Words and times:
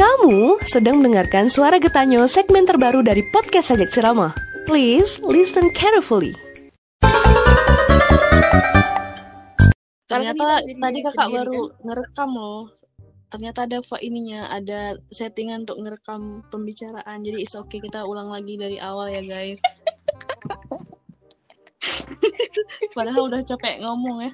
Kamu 0.00 0.56
sedang 0.64 1.04
mendengarkan 1.04 1.52
suara 1.52 1.76
Getanyo 1.76 2.24
segmen 2.24 2.64
terbaru 2.64 3.04
dari 3.04 3.20
podcast 3.20 3.68
Sajak 3.68 3.92
Sirama. 3.92 4.32
Please 4.64 5.20
listen 5.20 5.68
carefully. 5.76 6.32
Ternyata 10.08 10.64
tadi 10.64 10.98
kakak 11.04 11.28
baru 11.28 11.68
ngerekam 11.84 12.32
loh. 12.32 12.72
Ternyata 13.28 13.68
ada 13.68 13.84
apa 13.84 14.00
ininya, 14.00 14.48
ada 14.48 14.96
settingan 15.12 15.68
untuk 15.68 15.84
ngerekam 15.84 16.48
pembicaraan. 16.48 17.20
Jadi 17.20 17.44
is 17.44 17.52
okay 17.52 17.84
kita 17.84 18.00
ulang 18.00 18.32
lagi 18.32 18.56
dari 18.56 18.80
awal 18.80 19.12
ya 19.12 19.20
guys. 19.20 19.60
Padahal 22.96 23.28
udah 23.28 23.44
capek 23.44 23.84
ngomong 23.84 24.24
ya. 24.24 24.32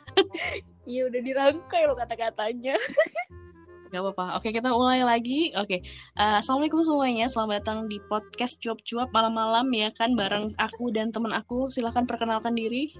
Iya 0.87 1.11
udah 1.11 1.21
dirangkai 1.27 1.91
loh 1.91 1.99
kata-katanya. 1.99 2.79
Gak 3.87 4.03
apa-apa. 4.03 4.43
Oke, 4.43 4.51
kita 4.51 4.75
mulai 4.75 5.07
lagi. 5.07 5.55
Oke. 5.55 5.79
Uh, 6.19 6.43
Assalamualaikum 6.43 6.83
semuanya. 6.83 7.31
Selamat 7.31 7.63
datang 7.63 7.87
di 7.87 8.03
podcast 8.11 8.59
cuap-cuap 8.59 9.15
malam-malam 9.15 9.71
ya 9.71 9.95
kan 9.95 10.19
bareng 10.19 10.51
aku 10.59 10.91
dan 10.91 11.15
teman 11.15 11.31
aku. 11.31 11.71
Silahkan 11.71 12.03
perkenalkan 12.03 12.59
diri. 12.59 12.91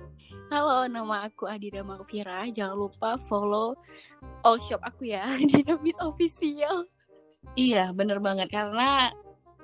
Halo, 0.47 0.87
nama 0.87 1.27
aku 1.27 1.51
Adida 1.51 1.83
Makfira. 1.83 2.47
Jangan 2.55 2.79
lupa 2.79 3.19
follow 3.27 3.75
all 4.47 4.63
shop 4.63 4.79
aku 4.87 5.11
ya, 5.11 5.27
Dinamis 5.51 5.99
Official. 5.99 6.87
Iya, 7.59 7.91
bener 7.91 8.23
banget 8.23 8.55
karena 8.55 9.11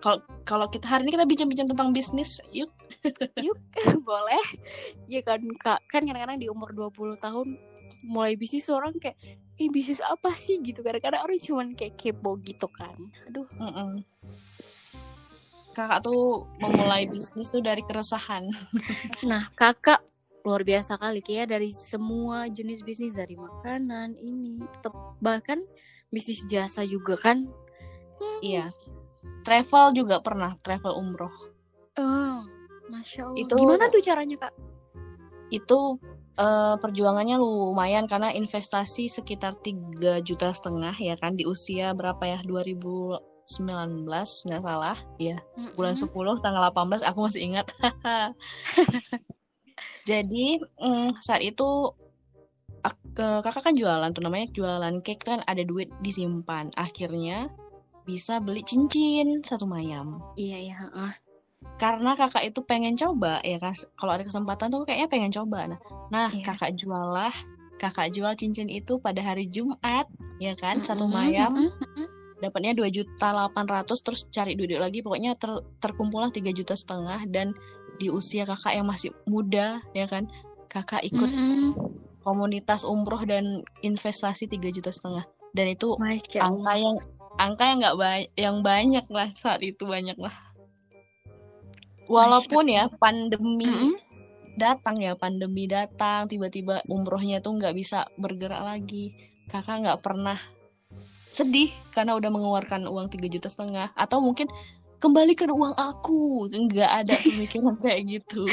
kalau 0.02 0.18
kalau 0.42 0.66
kita 0.66 0.90
hari 0.90 1.06
ini 1.06 1.14
kita 1.14 1.26
bincang-bincang 1.26 1.70
tentang 1.70 1.94
bisnis, 1.94 2.42
yuk. 2.50 2.74
yuk, 3.46 3.58
boleh. 4.10 4.42
Ya 5.06 5.22
kan 5.22 5.46
Kak, 5.62 5.86
kan 5.86 6.02
kadang-kadang 6.02 6.42
di 6.42 6.50
umur 6.50 6.74
20 6.74 7.14
tahun 7.22 7.54
mulai 8.02 8.34
bisnis 8.34 8.66
orang 8.66 8.98
kayak 8.98 9.14
eh 9.62 9.70
bisnis 9.70 10.02
apa 10.02 10.34
sih? 10.34 10.58
Gitu. 10.58 10.82
Kadang-kadang 10.82 11.22
orang 11.22 11.38
cuman 11.38 11.66
kayak 11.78 11.94
kepo 11.94 12.34
gitu 12.42 12.66
kan. 12.66 12.98
Aduh. 13.30 13.46
Mm 13.54 13.70
-mm. 13.70 13.92
kakak 15.72 16.04
tuh 16.04 16.44
memulai 16.60 17.08
bisnis 17.08 17.48
tuh 17.48 17.64
dari 17.64 17.80
keresahan. 17.86 18.50
Nah 19.30 19.48
kakak 19.54 20.02
luar 20.42 20.66
biasa 20.66 20.98
kali. 20.98 21.22
Kayak 21.22 21.54
dari 21.56 21.70
semua 21.70 22.50
jenis 22.50 22.82
bisnis 22.82 23.14
dari 23.14 23.38
makanan 23.38 24.18
ini 24.18 24.60
bahkan 25.22 25.62
bisnis 26.10 26.42
jasa 26.50 26.82
juga 26.82 27.16
kan? 27.16 27.46
Hmm. 28.18 28.40
iya. 28.42 28.66
Travel 29.46 29.96
juga 29.96 30.20
pernah 30.20 30.58
travel 30.60 30.92
umroh. 30.98 31.32
Oh 31.96 32.44
masya 32.92 33.32
allah. 33.32 33.40
Itu 33.40 33.52
gimana 33.56 33.88
tuh 33.88 34.02
caranya 34.04 34.36
kak? 34.48 34.54
Itu 35.48 35.96
uh, 36.38 36.76
perjuangannya 36.78 37.36
lumayan 37.36 38.06
karena 38.06 38.32
investasi 38.32 39.08
sekitar 39.10 39.56
tiga 39.60 40.20
juta 40.22 40.52
setengah 40.52 40.94
ya 40.96 41.16
kan 41.18 41.36
di 41.36 41.44
usia 41.44 41.92
berapa 41.92 42.22
ya 42.22 42.38
2019 42.46 43.18
nggak 44.08 44.62
salah 44.62 44.96
ya 45.18 45.36
mm-hmm. 45.36 45.74
bulan 45.74 45.96
10 45.98 46.08
tanggal 46.44 46.62
18 46.70 47.08
aku 47.08 47.18
masih 47.26 47.42
ingat 47.42 47.66
Jadi 50.02 50.58
mm, 50.58 51.22
saat 51.22 51.42
itu 51.46 51.94
kakak 53.14 53.62
kan 53.62 53.74
jualan 53.78 54.10
tuh 54.10 54.22
namanya 54.26 54.50
jualan 54.50 54.98
cake 55.06 55.22
kan 55.22 55.46
ada 55.46 55.62
duit 55.62 55.90
disimpan. 56.02 56.74
Akhirnya 56.74 57.46
bisa 58.02 58.42
beli 58.42 58.66
cincin 58.66 59.46
satu 59.46 59.70
mayam. 59.70 60.18
Iya 60.34 60.58
iya. 60.58 60.78
Uh. 60.90 61.14
Karena 61.80 62.14
kakak 62.14 62.44
itu 62.46 62.60
pengen 62.62 62.94
coba 62.94 63.42
ya 63.42 63.58
kan. 63.58 63.74
Kalau 63.98 64.12
ada 64.14 64.24
kesempatan 64.24 64.70
tuh 64.70 64.86
kayaknya 64.86 65.08
pengen 65.10 65.32
coba. 65.34 65.58
Nah, 65.66 65.78
nah 66.12 66.28
iya. 66.30 66.44
kakak 66.44 66.78
jual 66.78 67.06
lah. 67.12 67.34
Kakak 67.80 68.14
jual 68.14 68.30
cincin 68.38 68.70
itu 68.70 69.02
pada 69.02 69.18
hari 69.18 69.50
Jumat 69.50 70.06
ya 70.38 70.54
kan 70.54 70.80
satu 70.86 71.10
mayam. 71.10 71.72
Dapatnya 72.42 72.74
dua 72.74 72.90
juta 72.90 73.30
delapan 73.30 73.66
ratus 73.70 74.02
terus 74.02 74.26
cari 74.30 74.58
duit 74.58 74.74
lagi 74.74 74.98
pokoknya 75.02 75.38
ter, 75.38 75.62
terkumpul 75.78 76.22
lah 76.22 76.30
tiga 76.34 76.50
juta 76.50 76.74
setengah 76.74 77.22
dan 77.30 77.54
di 78.02 78.10
usia 78.10 78.42
kakak 78.42 78.74
yang 78.74 78.86
masih 78.90 79.14
muda 79.30 79.78
ya 79.94 80.10
kan 80.10 80.26
kakak 80.66 81.06
ikut 81.06 81.30
mm 81.30 81.38
-hmm. 81.38 81.70
komunitas 82.26 82.82
umroh 82.82 83.22
dan 83.22 83.62
investasi 83.86 84.50
tiga 84.50 84.72
juta 84.74 84.90
setengah 84.90 85.22
dan 85.52 85.66
itu 85.70 85.94
angka 86.40 86.74
yang 86.74 86.96
angka 87.36 87.64
yang 87.64 87.78
nggak 87.78 87.98
banyak 88.00 88.30
yang 88.34 88.56
banyak 88.64 89.06
lah 89.12 89.28
saat 89.36 89.60
itu 89.62 89.84
banyak 89.84 90.16
lah 90.16 90.32
walaupun 92.12 92.68
ya 92.68 92.92
pandemi 93.00 93.64
mm 93.64 93.72
-hmm. 93.72 93.92
datang 94.60 95.00
ya 95.00 95.16
pandemi 95.16 95.64
datang 95.64 96.28
tiba-tiba 96.28 96.84
umrohnya 96.92 97.40
tuh 97.40 97.56
nggak 97.56 97.72
bisa 97.72 98.04
bergerak 98.20 98.60
lagi. 98.60 99.16
Kakak 99.48 99.88
nggak 99.88 100.00
pernah 100.04 100.36
sedih 101.32 101.72
karena 101.96 102.12
udah 102.12 102.28
mengeluarkan 102.28 102.84
uang 102.84 103.08
tiga 103.08 103.32
juta 103.32 103.48
setengah. 103.48 103.96
Atau 103.96 104.20
mungkin 104.20 104.52
kembalikan 105.00 105.48
uang 105.48 105.72
aku. 105.72 106.52
Nggak 106.52 106.90
ada 106.92 107.14
pemikiran 107.24 107.80
kayak 107.80 108.20
gitu. 108.20 108.44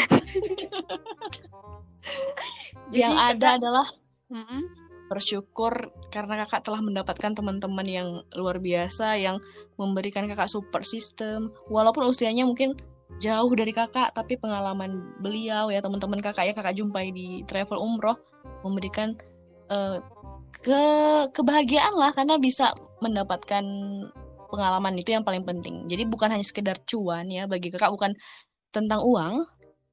Yang 2.95 3.15
ada 3.19 3.47
adalah 3.59 3.87
mm-mm. 4.33 4.61
bersyukur 5.11 5.93
karena 6.09 6.41
kakak 6.45 6.65
telah 6.65 6.81
mendapatkan 6.81 7.37
teman-teman 7.37 7.85
yang 7.85 8.09
luar 8.33 8.57
biasa 8.57 9.17
yang 9.21 9.37
memberikan 9.77 10.25
kakak 10.25 10.49
support 10.49 10.87
system. 10.87 11.53
Walaupun 11.69 12.09
usianya 12.09 12.49
mungkin 12.49 12.73
jauh 13.17 13.51
dari 13.57 13.73
kakak 13.73 14.13
tapi 14.13 14.37
pengalaman 14.37 15.17
beliau 15.17 15.73
ya 15.73 15.81
teman-teman 15.81 16.21
kakak 16.21 16.45
yang 16.45 16.57
kakak 16.57 16.77
jumpai 16.77 17.09
di 17.09 17.41
travel 17.49 17.81
umroh 17.81 18.15
memberikan 18.61 19.17
uh, 19.73 19.97
ke 20.59 20.83
kebahagiaan 21.33 21.97
lah 21.97 22.13
karena 22.13 22.37
bisa 22.37 22.75
mendapatkan 23.01 23.63
pengalaman 24.49 24.97
itu 24.97 25.15
yang 25.15 25.23
paling 25.23 25.45
penting. 25.45 25.87
Jadi 25.87 26.03
bukan 26.09 26.33
hanya 26.33 26.43
sekedar 26.43 26.77
cuan 26.83 27.29
ya 27.29 27.45
bagi 27.45 27.71
kakak 27.71 27.93
bukan 27.93 28.11
tentang 28.69 29.01
uang, 29.01 29.45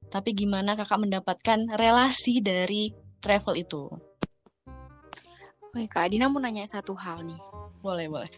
tapi 0.09 0.33
gimana 0.33 0.73
kakak 0.75 0.99
mendapatkan 1.01 1.59
relasi 1.77 2.43
dari 2.43 2.91
travel 3.21 3.55
itu. 3.55 3.83
Oke 5.61 5.85
kak 5.87 6.09
Adina 6.09 6.27
mau 6.27 6.41
nanya 6.41 6.65
satu 6.65 6.97
hal 6.97 7.21
nih. 7.23 7.39
Boleh 7.79 8.09
boleh. 8.09 8.31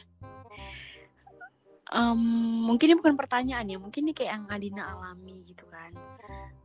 Um, 1.89 2.21
mungkin 2.69 2.93
ini 2.93 2.97
bukan 3.01 3.17
pertanyaan 3.17 3.65
ya, 3.65 3.77
mungkin 3.81 4.05
ini 4.05 4.13
kayak 4.13 4.31
yang 4.37 4.45
Adina 4.53 4.93
alami 4.93 5.41
gitu 5.49 5.65
kan. 5.69 5.91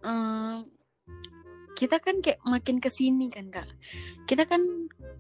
Um, 0.04 0.68
kita 1.74 1.96
kan 1.98 2.20
kayak 2.20 2.44
makin 2.44 2.76
ke 2.78 2.92
sini 2.92 3.32
kan 3.32 3.48
kak. 3.48 3.68
Kita 4.28 4.44
kan 4.44 4.60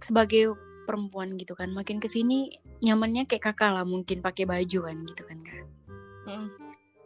sebagai 0.04 0.52
perempuan 0.84 1.40
gitu 1.40 1.56
kan 1.56 1.72
makin 1.72 1.98
ke 1.98 2.06
sini 2.06 2.52
nyamannya 2.84 3.24
kayak 3.24 3.50
kakak 3.50 3.72
lah 3.72 3.88
mungkin 3.88 4.20
pakai 4.20 4.44
baju 4.44 4.78
kan 4.84 4.96
gitu 5.08 5.22
kan 5.24 5.38
kak 5.40 5.64
hmm. 6.28 6.48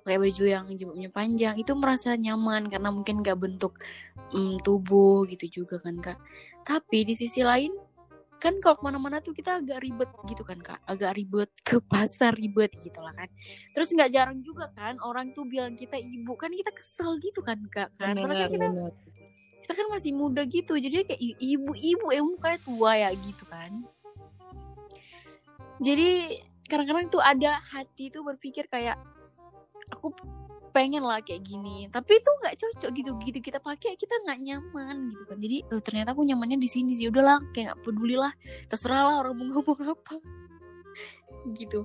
pakai 0.02 0.18
baju 0.18 0.44
yang 0.44 0.66
jilbabnya 0.74 1.10
panjang 1.14 1.54
itu 1.56 1.72
merasa 1.78 2.18
nyaman 2.18 2.66
karena 2.66 2.90
mungkin 2.90 3.22
gak 3.22 3.38
bentuk 3.38 3.78
um, 4.34 4.58
tubuh 4.60 5.24
gitu 5.30 5.62
juga 5.62 5.78
kan 5.78 5.96
kak 6.02 6.18
tapi 6.66 7.06
di 7.06 7.14
sisi 7.14 7.46
lain 7.46 7.70
kan 8.38 8.54
kalau 8.62 8.78
ke 8.78 8.82
mana-mana 8.86 9.18
tuh 9.18 9.34
kita 9.34 9.58
agak 9.58 9.82
ribet 9.82 10.10
gitu 10.30 10.42
kan 10.46 10.58
kak. 10.62 10.78
Agak 10.86 11.18
ribet 11.18 11.50
ke 11.66 11.82
pasar 11.82 12.34
ribet 12.38 12.70
gitu 12.86 12.98
lah 13.02 13.12
kan. 13.14 13.28
Terus 13.74 13.90
nggak 13.90 14.10
jarang 14.14 14.38
juga 14.46 14.70
kan 14.78 14.98
orang 15.02 15.34
tuh 15.34 15.44
bilang 15.44 15.74
kita 15.74 15.98
ibu 15.98 16.38
kan 16.38 16.54
kita 16.54 16.70
kesel 16.70 17.18
gitu 17.18 17.42
kan 17.42 17.58
kak 17.70 17.90
kan. 17.98 18.14
Karena 18.14 18.46
kan 18.46 18.50
kita 18.50 18.68
bener 18.70 18.92
kita 19.68 19.84
kan 19.84 19.92
masih 19.92 20.16
muda 20.16 20.48
gitu 20.48 20.80
jadi 20.80 21.04
kayak 21.04 21.20
ibu-ibu 21.20 22.08
yang 22.08 22.24
mukanya 22.24 22.56
tua 22.64 22.96
ya 22.96 23.12
gitu 23.12 23.44
kan. 23.52 23.84
Jadi 25.84 26.40
kadang-kadang 26.72 27.12
tuh 27.12 27.20
ada 27.20 27.60
hati 27.68 28.08
tuh 28.08 28.24
berpikir 28.24 28.64
kayak 28.72 28.96
aku 29.92 30.16
pengen 30.70 31.02
lah 31.04 31.20
kayak 31.24 31.44
gini. 31.44 31.88
Tapi 31.88 32.20
itu 32.20 32.30
nggak 32.42 32.54
cocok 32.58 32.90
gitu. 32.94 33.10
Gitu 33.22 33.38
kita 33.40 33.58
pakai 33.58 33.96
kita 33.96 34.14
nggak 34.24 34.38
nyaman 34.44 35.12
gitu 35.14 35.24
kan. 35.26 35.38
Jadi 35.40 35.56
oh, 35.72 35.80
ternyata 35.82 36.12
aku 36.14 36.22
nyamannya 36.24 36.58
di 36.60 36.68
sini 36.68 36.92
sih. 36.94 37.08
Udahlah 37.08 37.40
kayak 37.52 37.72
nggak 37.72 37.80
peduli 37.84 38.16
lah 38.16 38.32
terserah 38.70 39.02
lah 39.04 39.14
orang 39.24 39.34
mau 39.38 39.46
ngomong 39.58 39.80
apa. 39.94 40.14
Gitu. 41.56 41.80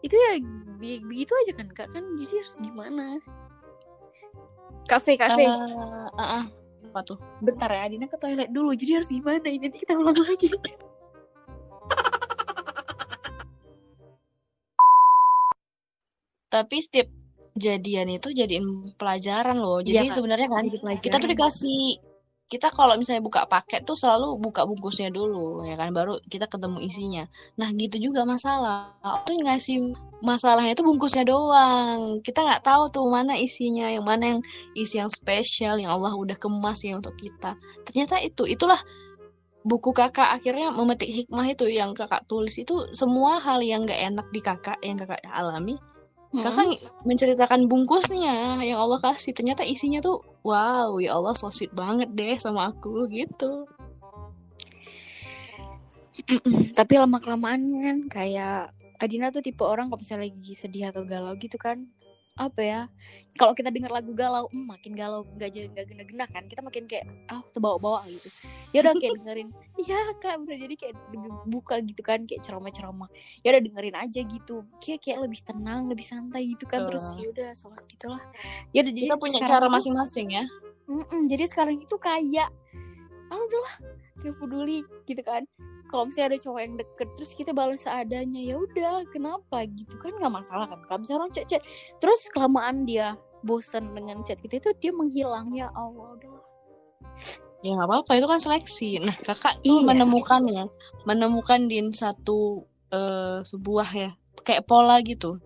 Itu 0.00 0.14
ya 0.16 0.40
begitu 0.80 1.32
aja 1.46 1.52
kan 1.56 1.68
kak. 1.72 1.88
Kan 1.92 2.04
jadi 2.16 2.34
harus 2.40 2.56
gimana? 2.58 3.20
Kafe 4.88 5.14
kafe. 5.20 5.46
Uh, 5.46 6.08
uh, 6.10 6.22
uh. 6.40 6.44
Apa 6.90 7.06
tuh? 7.06 7.18
Bentar 7.38 7.70
ya, 7.70 7.86
Adina 7.86 8.10
ke 8.10 8.18
toilet 8.18 8.50
dulu. 8.50 8.74
Jadi 8.74 8.98
harus 8.98 9.06
gimana? 9.06 9.38
Nanti 9.38 9.78
kita 9.78 9.94
ulang 9.94 10.18
lagi. 10.18 10.50
Tapi 16.50 16.82
setiap 16.82 17.06
kejadian 17.54 18.16
itu 18.16 18.28
jadiin 18.30 18.94
pelajaran 18.94 19.58
loh. 19.58 19.82
Jadi 19.82 20.08
ya, 20.10 20.14
sebenarnya 20.14 20.48
kan 20.48 20.64
kita 20.98 21.16
tuh 21.18 21.30
dikasih 21.30 21.98
kita 22.50 22.66
kalau 22.74 22.98
misalnya 22.98 23.22
buka 23.22 23.46
paket 23.46 23.86
tuh 23.86 23.94
selalu 23.94 24.34
buka 24.42 24.66
bungkusnya 24.66 25.14
dulu 25.14 25.62
ya 25.62 25.78
kan? 25.78 25.94
Baru 25.94 26.18
kita 26.26 26.50
ketemu 26.50 26.82
isinya. 26.82 27.24
Nah 27.54 27.70
gitu 27.78 28.10
juga 28.10 28.26
masalah. 28.26 28.90
Tuh 29.22 29.38
ngasih 29.38 29.94
masalahnya 30.18 30.74
itu 30.74 30.82
bungkusnya 30.82 31.22
doang. 31.22 32.18
Kita 32.26 32.42
nggak 32.42 32.66
tahu 32.66 32.90
tuh 32.90 33.06
mana 33.06 33.38
isinya 33.38 33.86
yang 33.86 34.02
mana 34.02 34.34
yang 34.34 34.40
isi 34.74 34.98
yang 34.98 35.06
spesial 35.14 35.78
yang 35.78 35.94
Allah 35.94 36.10
udah 36.10 36.34
kemas 36.34 36.82
ya 36.82 36.98
untuk 36.98 37.14
kita. 37.22 37.54
Ternyata 37.86 38.18
itu 38.18 38.42
itulah 38.50 38.82
buku 39.62 39.94
kakak 39.94 40.34
akhirnya 40.34 40.74
memetik 40.74 41.06
hikmah 41.06 41.46
itu. 41.54 41.70
Yang 41.70 42.02
kakak 42.02 42.26
tulis 42.26 42.58
itu 42.58 42.90
semua 42.90 43.38
hal 43.38 43.62
yang 43.62 43.86
gak 43.86 44.10
enak 44.10 44.26
di 44.34 44.42
kakak 44.42 44.78
yang 44.82 44.98
kakak 44.98 45.22
alami 45.30 45.78
Mm-mm. 46.30 46.46
kakak 46.46 46.78
menceritakan 47.02 47.66
bungkusnya 47.66 48.62
yang 48.62 48.78
Allah 48.78 49.02
kasih 49.02 49.34
ternyata 49.34 49.66
isinya 49.66 49.98
tuh 49.98 50.22
wow 50.46 50.94
ya 51.02 51.18
Allah 51.18 51.34
so 51.34 51.50
sweet 51.50 51.74
banget 51.74 52.06
deh 52.14 52.38
sama 52.38 52.70
aku 52.70 53.10
gitu 53.10 53.66
Mm-mm. 56.30 56.70
Tapi 56.78 56.92
lama 57.02 57.18
kelamaan 57.18 57.62
kan 57.82 57.98
kayak 58.06 58.70
Adina 59.00 59.32
tuh 59.32 59.42
tipe 59.42 59.64
orang 59.64 59.88
kalau 59.90 59.98
misalnya 59.98 60.28
lagi 60.28 60.52
sedih 60.54 60.92
atau 60.92 61.02
galau 61.02 61.34
gitu 61.34 61.56
kan 61.56 61.88
apa 62.38 62.60
ya 62.62 62.80
kalau 63.40 63.56
kita 63.56 63.72
dengar 63.72 63.88
lagu 63.88 64.12
galau 64.12 64.52
hmm, 64.52 64.68
makin 64.68 64.92
galau 64.92 65.24
nggak 65.38 65.48
jadi 65.48 65.66
nggak 65.72 65.86
gena-gena 65.88 66.24
kan 66.28 66.44
kita 66.44 66.60
makin 66.60 66.84
kayak 66.84 67.08
ah 67.32 67.40
terbawa-bawa 67.56 68.04
gitu. 68.10 68.28
Ya 68.76 68.84
udah 68.84 68.94
kayak 69.00 69.16
dengerin. 69.22 69.48
Iya 69.80 70.00
kak 70.20 70.44
bener. 70.44 70.60
Jadi 70.60 70.74
kayak 70.76 70.94
buka 71.48 71.80
gitu 71.80 72.02
kan 72.04 72.28
kayak 72.28 72.44
ceramah-ceramah. 72.44 73.08
Ya 73.40 73.56
udah 73.56 73.62
dengerin 73.64 73.96
aja 73.96 74.20
gitu. 74.20 74.68
Kayak 74.84 75.00
kayak 75.08 75.18
lebih 75.24 75.40
tenang 75.40 75.88
lebih 75.88 76.04
santai 76.04 76.52
gitu 76.52 76.68
kan 76.68 76.84
terus 76.84 77.16
ya 77.16 77.32
udah 77.32 77.48
sholat 77.56 77.80
gitulah 77.88 78.20
ya 78.76 78.84
udah 78.84 78.92
jadi 78.92 79.08
kita 79.08 79.16
punya 79.16 79.40
cara 79.46 79.66
masing-masing 79.72 80.28
ya. 80.36 80.44
Mm-mm, 80.90 81.30
jadi 81.30 81.44
sekarang 81.48 81.80
itu 81.80 81.96
kayak 81.96 82.50
ah 83.30 83.38
udahlah 83.38 83.74
kayak 84.20 84.36
peduli 84.36 84.82
gitu 85.06 85.22
kan 85.22 85.46
kalau 85.90 86.06
misalnya 86.06 86.32
ada 86.32 86.38
cowok 86.46 86.60
yang 86.62 86.74
deket 86.78 87.08
terus 87.18 87.30
kita 87.34 87.50
balas 87.50 87.82
seadanya 87.82 88.38
ya 88.38 88.54
udah 88.56 89.02
kenapa? 89.10 89.66
Gitu 89.66 89.98
kan 89.98 90.14
nggak 90.14 90.30
masalah 90.30 90.70
kan? 90.70 90.80
Kalau 90.86 90.98
misalnya 91.02 91.20
orang 91.26 91.32
chat 91.34 91.46
chat. 91.50 91.62
Terus 91.98 92.20
kelamaan 92.30 92.86
dia 92.86 93.18
bosan 93.42 93.90
dengan 93.92 94.22
chat 94.22 94.38
kita 94.38 94.62
itu 94.62 94.70
dia 94.78 94.92
menghilang. 94.94 95.50
Ya 95.50 95.68
Allah 95.74 96.14
udahlah. 96.14 96.46
Ya 97.66 97.76
nggak 97.76 97.88
apa-apa. 97.90 98.12
Itu 98.16 98.26
kan 98.30 98.40
seleksi. 98.40 98.90
Nah 99.02 99.16
kakak 99.18 99.60
tuh 99.66 99.82
Iya. 99.82 99.86
menemukannya 99.90 100.64
menemukan 101.04 101.66
di 101.66 101.82
satu 101.90 102.64
eh, 102.94 103.42
sebuah 103.42 103.88
ya 103.92 104.10
kayak 104.46 104.70
pola 104.70 105.02
gitu. 105.02 105.42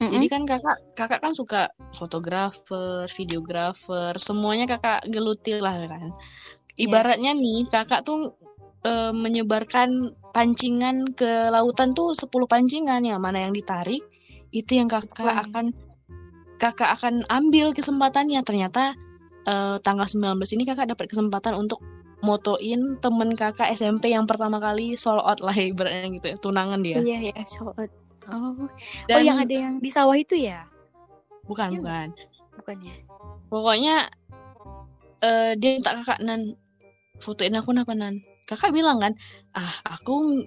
Jadi 0.00 0.32
kan 0.32 0.48
kakak 0.48 0.80
kakak 0.96 1.20
kan 1.20 1.36
suka 1.36 1.68
fotografer, 1.92 3.04
videografer, 3.20 4.16
semuanya 4.16 4.64
kakak 4.64 5.04
geluti 5.12 5.60
lah 5.60 5.76
kan. 5.84 6.16
Ibaratnya 6.80 7.36
nih 7.36 7.68
kakak 7.68 8.08
tuh 8.08 8.32
eh, 8.86 9.12
menyebarkan 9.12 10.14
pancingan 10.30 11.10
ke 11.18 11.50
lautan 11.50 11.92
tuh 11.92 12.14
10 12.14 12.28
pancingan 12.46 13.02
ya, 13.02 13.18
mana 13.18 13.44
yang 13.48 13.52
ditarik 13.52 14.02
itu 14.50 14.78
yang 14.78 14.90
kakak 14.90 15.46
akan 15.50 15.70
kakak 16.58 16.90
akan 16.98 17.22
ambil 17.30 17.72
kesempatannya. 17.72 18.40
Ternyata 18.44 18.94
eh, 19.48 19.76
tanggal 19.82 20.06
19 20.06 20.36
ini 20.56 20.62
kakak 20.68 20.92
dapat 20.92 21.06
kesempatan 21.10 21.56
untuk 21.56 21.80
motoin 22.20 23.00
temen 23.00 23.32
kakak 23.32 23.72
SMP 23.72 24.12
yang 24.12 24.28
pertama 24.28 24.60
kali 24.60 24.92
solo 24.92 25.24
out 25.24 25.40
lah 25.40 25.56
ibaratnya 25.56 26.20
gitu 26.20 26.26
ya, 26.28 26.36
tunangan 26.36 26.84
dia. 26.84 27.00
iya 27.00 27.32
ya 27.32 27.44
sholat 27.48 27.88
oh 28.28 28.52
oh 28.60 28.68
Dan 29.08 29.24
yang 29.24 29.38
ada 29.40 29.54
yang 29.56 29.74
di 29.80 29.88
sawah 29.88 30.12
itu 30.12 30.36
ya 30.36 30.68
bukan 31.48 31.72
Iya 31.72 31.80
bukan. 31.80 32.08
bukannya 32.60 32.94
Pokoknya 33.48 33.96
eh 35.24 35.52
dia 35.56 35.70
minta 35.80 35.96
kakak 35.96 36.20
Nan 36.20 36.60
fotoin 37.24 37.56
aku 37.56 37.72
apa 37.72 37.92
Nan. 37.96 38.20
Kakak 38.50 38.74
bilang 38.74 38.98
kan, 38.98 39.12
ah 39.54 39.70
aku 39.86 40.42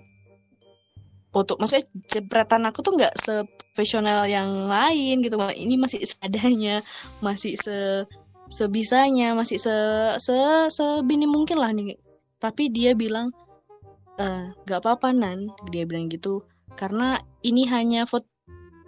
foto 1.33 1.55
maksudnya 1.57 1.87
jepretan 2.11 2.67
aku 2.67 2.83
tuh 2.85 2.93
nggak 2.99 3.15
seprofesional 3.15 4.27
yang 4.27 4.67
lain 4.67 5.23
gitu. 5.23 5.39
Ini 5.39 5.79
masih 5.79 6.03
seadanya, 6.03 6.83
masih 7.23 7.55
se 7.55 8.03
sebisanya, 8.51 9.33
masih 9.33 9.57
se 9.57 9.75
se 10.19 10.35
sebini 10.69 11.23
mungkin 11.25 11.57
lah 11.63 11.71
nih. 11.71 11.95
Tapi 12.43 12.67
dia 12.69 12.91
bilang 12.93 13.31
eh 14.19 14.51
nggak 14.67 14.79
apa-apa 14.83 15.09
Nan, 15.15 15.47
dia 15.71 15.87
bilang 15.87 16.11
gitu. 16.11 16.43
Karena 16.75 17.17
ini 17.41 17.65
hanya 17.71 18.03
foto 18.05 18.27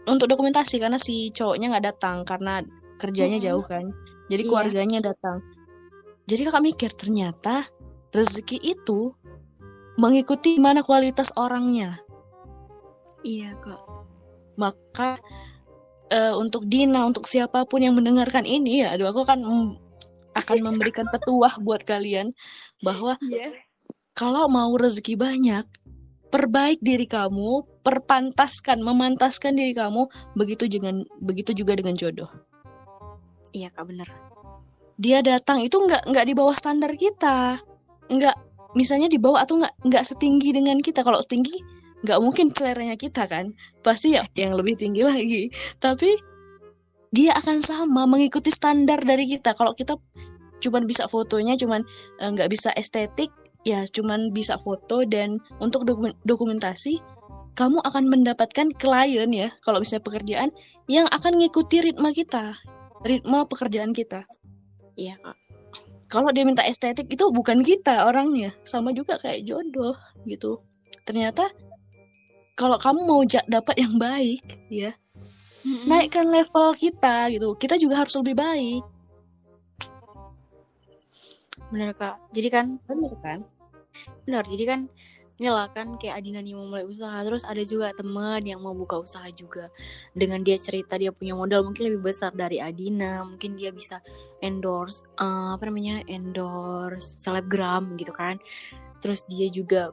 untuk 0.06 0.30
dokumentasi 0.30 0.78
karena 0.78 1.02
si 1.02 1.34
cowoknya 1.34 1.72
nggak 1.74 1.86
datang 1.96 2.22
karena 2.28 2.62
kerjanya 3.02 3.42
jauh 3.42 3.66
kan. 3.66 3.90
Jadi 4.30 4.42
Iya. 4.46 4.50
keluarganya 4.50 5.00
datang. 5.02 5.42
Jadi 6.26 6.42
kakak 6.46 6.66
mikir 6.66 6.92
ternyata 6.94 7.66
rezeki 8.16 8.58
itu 8.64 9.12
mengikuti 10.00 10.56
mana 10.56 10.82
kualitas 10.82 11.30
orangnya. 11.36 12.00
iya 13.28 13.52
kak 13.60 13.80
Maka 14.56 15.20
eh, 16.08 16.32
untuk 16.32 16.64
Dina, 16.72 17.04
untuk 17.04 17.28
siapa 17.28 17.68
pun 17.68 17.84
yang 17.84 18.00
mendengarkan 18.00 18.48
ini 18.48 18.88
ya, 18.88 18.96
aduh 18.96 19.12
aku 19.12 19.28
akan 19.28 19.40
mem- 19.44 19.78
akan 20.32 20.58
memberikan 20.64 21.04
petuah 21.12 21.60
buat 21.60 21.84
kalian 21.84 22.32
bahwa 22.80 23.20
iya 23.20 23.52
kalau 24.16 24.48
mau 24.48 24.72
rezeki 24.80 25.20
banyak, 25.20 25.68
perbaik 26.32 26.80
diri 26.80 27.04
kamu, 27.04 27.68
perpantaskan, 27.84 28.80
memantaskan 28.80 29.60
diri 29.60 29.76
kamu, 29.76 30.08
begitu 30.40 30.72
dengan 30.72 31.04
begitu 31.20 31.52
juga 31.52 31.76
dengan 31.76 32.00
jodoh. 32.00 32.32
iya 33.56 33.72
kak 33.72 33.88
bener 33.88 34.08
dia 34.96 35.20
datang 35.24 35.60
itu 35.64 35.76
nggak 35.76 36.08
nggak 36.08 36.26
di 36.28 36.34
bawah 36.36 36.56
standar 36.56 36.92
kita 36.96 37.60
nggak 38.10 38.36
misalnya 38.78 39.08
di 39.08 39.18
bawah 39.18 39.42
atau 39.48 39.58
nggak 39.58 39.74
nggak 39.88 40.04
setinggi 40.06 40.54
dengan 40.54 40.78
kita. 40.84 41.02
Kalau 41.02 41.18
setinggi 41.24 41.58
nggak 42.06 42.20
mungkin 42.22 42.52
seleranya 42.54 43.00
kita 43.00 43.26
kan? 43.26 43.56
Pasti 43.82 44.14
ya 44.14 44.28
yang 44.38 44.54
lebih 44.54 44.78
tinggi 44.78 45.02
lagi. 45.02 45.44
Tapi 45.80 46.14
dia 47.16 47.32
akan 47.40 47.64
sama 47.64 48.04
mengikuti 48.06 48.52
standar 48.52 49.02
dari 49.02 49.26
kita. 49.26 49.56
Kalau 49.56 49.74
kita 49.74 49.96
cuman 50.60 50.84
bisa 50.86 51.08
fotonya 51.08 51.56
cuman 51.56 51.82
eh, 52.22 52.30
nggak 52.32 52.52
bisa 52.52 52.72
estetik 52.76 53.30
ya 53.66 53.86
cuman 53.90 54.30
bisa 54.30 54.62
foto 54.62 55.04
dan 55.04 55.42
untuk 55.58 55.90
dokumen- 55.90 56.18
dokumentasi 56.22 57.02
kamu 57.56 57.82
akan 57.88 58.12
mendapatkan 58.12 58.68
klien 58.76 59.32
ya. 59.32 59.50
Kalau 59.64 59.80
misalnya 59.80 60.04
pekerjaan 60.06 60.50
yang 60.92 61.08
akan 61.10 61.40
ngikuti 61.40 61.82
ritme 61.82 62.12
kita 62.12 62.54
ritme 63.06 63.46
pekerjaan 63.48 63.94
kita. 63.94 64.26
Iya 64.96 65.20
kak 65.22 65.45
kalau 66.16 66.32
dia 66.32 66.48
minta 66.48 66.64
estetik 66.64 67.12
itu 67.12 67.28
bukan 67.36 67.60
kita 67.60 68.08
orangnya. 68.08 68.56
Sama 68.64 68.96
juga 68.96 69.20
kayak 69.20 69.44
jodoh 69.44 70.00
gitu. 70.24 70.64
Ternyata 71.04 71.52
kalau 72.56 72.80
kamu 72.80 73.02
mau 73.04 73.22
dapat 73.28 73.76
yang 73.76 74.00
baik 74.00 74.56
ya 74.72 74.96
Mm-mm. 75.68 75.92
naikkan 75.92 76.32
level 76.32 76.72
kita 76.80 77.28
gitu. 77.36 77.58
Kita 77.60 77.76
juga 77.76 78.06
harus 78.06 78.16
lebih 78.16 78.40
baik. 78.40 78.84
Bener 81.74 81.92
kak. 81.98 82.16
Jadi 82.32 82.48
kan 82.48 82.66
benar 82.88 83.14
kan? 83.20 83.40
Benar, 84.26 84.44
jadi 84.46 84.64
kan 84.68 84.80
inilah 85.36 85.68
kan 85.76 86.00
kayak 86.00 86.24
Adina 86.24 86.40
nih 86.40 86.56
mau 86.56 86.68
mulai 86.72 86.88
usaha. 86.88 87.20
Terus 87.28 87.44
ada 87.44 87.60
juga 87.68 87.92
temen 87.92 88.42
yang 88.48 88.64
mau 88.64 88.72
buka 88.72 89.04
usaha 89.04 89.28
juga. 89.36 89.68
Dengan 90.16 90.42
dia 90.42 90.56
cerita 90.56 90.96
dia 90.96 91.12
punya 91.12 91.36
modal 91.36 91.68
mungkin 91.68 91.92
lebih 91.92 92.08
besar 92.12 92.32
dari 92.32 92.64
Adina. 92.64 93.24
Mungkin 93.28 93.60
dia 93.60 93.76
bisa 93.76 94.00
endorse 94.40 95.04
eh, 95.20 95.50
apa 95.56 95.64
namanya 95.68 96.02
endorse 96.08 97.20
selebgram 97.20 98.00
gitu 98.00 98.16
kan. 98.16 98.40
Terus 99.04 99.28
dia 99.28 99.52
juga 99.52 99.92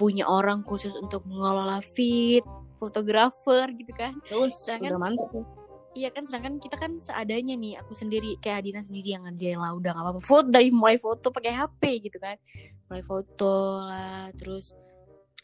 punya 0.00 0.24
orang 0.24 0.64
khusus 0.64 0.96
untuk 0.96 1.20
mengelola 1.28 1.84
feed 1.84 2.40
fotografer 2.80 3.68
gitu 3.76 3.92
kan. 3.92 4.16
Terus 4.24 4.56
Sedangkan- 4.56 4.96
udah 4.96 5.00
mantap. 5.00 5.59
Iya 5.90 6.14
kan 6.14 6.22
sedangkan 6.22 6.62
kita 6.62 6.78
kan 6.78 7.02
seadanya 7.02 7.58
nih 7.58 7.74
aku 7.82 7.98
sendiri 7.98 8.38
kayak 8.38 8.62
Adina 8.62 8.78
sendiri 8.78 9.18
yang 9.18 9.26
ngerjain 9.26 9.58
lah 9.58 9.74
udah 9.74 9.90
gak 9.90 10.04
apa-apa. 10.06 10.20
Foto 10.22 10.46
dari 10.46 10.70
mulai 10.70 11.02
foto 11.02 11.34
pakai 11.34 11.50
HP 11.50 11.82
gitu 12.06 12.18
kan. 12.22 12.38
Mulai 12.86 13.02
foto 13.02 13.54
lah 13.82 14.30
terus 14.38 14.70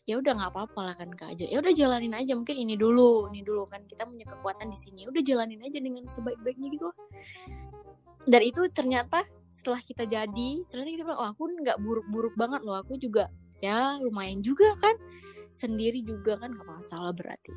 ya 0.06 0.22
udah 0.22 0.38
nggak 0.38 0.50
apa-apa 0.54 0.80
lah 0.86 0.94
kan 0.94 1.10
kak. 1.18 1.34
Aja 1.34 1.50
ya 1.50 1.58
udah 1.58 1.74
jalanin 1.74 2.14
aja 2.14 2.38
mungkin 2.38 2.62
ini 2.62 2.78
dulu 2.78 3.26
ini 3.34 3.42
dulu 3.42 3.66
kan. 3.66 3.82
Kita 3.90 4.06
punya 4.06 4.22
kekuatan 4.22 4.70
di 4.70 4.78
sini. 4.78 5.02
Udah 5.10 5.22
jalanin 5.26 5.58
aja 5.66 5.82
dengan 5.82 6.06
sebaik-baiknya 6.06 6.68
gitu 6.78 6.94
dan 8.26 8.42
itu 8.42 8.66
ternyata 8.74 9.22
setelah 9.54 9.78
kita 9.78 10.02
jadi 10.02 10.48
ternyata 10.66 10.90
kita 10.90 11.02
bilang 11.06 11.20
oh 11.22 11.28
aku 11.30 11.46
nggak 11.62 11.78
buruk-buruk 11.82 12.34
banget 12.38 12.62
loh. 12.62 12.78
Aku 12.82 12.98
juga 12.98 13.30
ya 13.58 13.98
lumayan 13.98 14.42
juga 14.46 14.78
kan. 14.78 14.94
Sendiri 15.56 16.06
juga 16.06 16.36
kan 16.38 16.52
nggak 16.52 16.68
masalah 16.68 17.10
berarti 17.16 17.50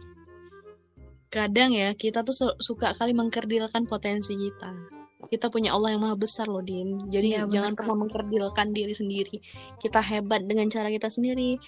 kadang 1.30 1.72
ya 1.72 1.94
kita 1.94 2.26
tuh 2.26 2.34
su- 2.34 2.58
suka 2.60 2.98
kali 2.98 3.14
mengkerdilkan 3.14 3.86
potensi 3.86 4.34
kita. 4.34 4.74
Kita 5.30 5.54
punya 5.54 5.78
Allah 5.78 5.94
yang 5.94 6.02
maha 6.02 6.18
besar 6.18 6.50
loh 6.50 6.66
Din. 6.66 6.98
Jadi 7.08 7.38
benar, 7.38 7.54
jangan 7.54 7.74
pernah 7.78 7.96
mengkerdilkan 8.02 8.68
diri 8.74 8.94
sendiri. 8.96 9.38
Kita 9.78 10.02
hebat 10.02 10.42
dengan 10.50 10.66
cara 10.68 10.90
kita 10.90 11.06
sendiri. 11.06 11.62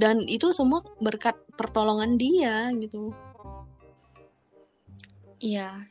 Dan 0.00 0.24
itu 0.24 0.56
semua 0.56 0.80
berkat 0.96 1.36
pertolongan 1.54 2.16
dia 2.16 2.72
gitu. 2.80 3.12
Iya. 5.42 5.84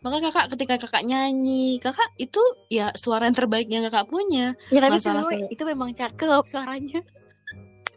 Maka 0.00 0.22
kakak 0.30 0.46
ketika 0.54 0.74
kakak 0.86 1.02
nyanyi 1.02 1.82
kakak 1.82 2.06
itu 2.16 2.38
ya 2.70 2.94
suara 2.94 3.26
yang 3.26 3.34
terbaik 3.36 3.66
yang 3.66 3.84
kakak 3.90 4.06
punya. 4.06 4.54
Ya 4.70 4.80
tapi 4.80 5.02
Masalah 5.02 5.26
kayak- 5.28 5.50
itu 5.50 5.62
memang 5.66 5.90
cakep 5.92 6.42
suaranya. 6.46 7.00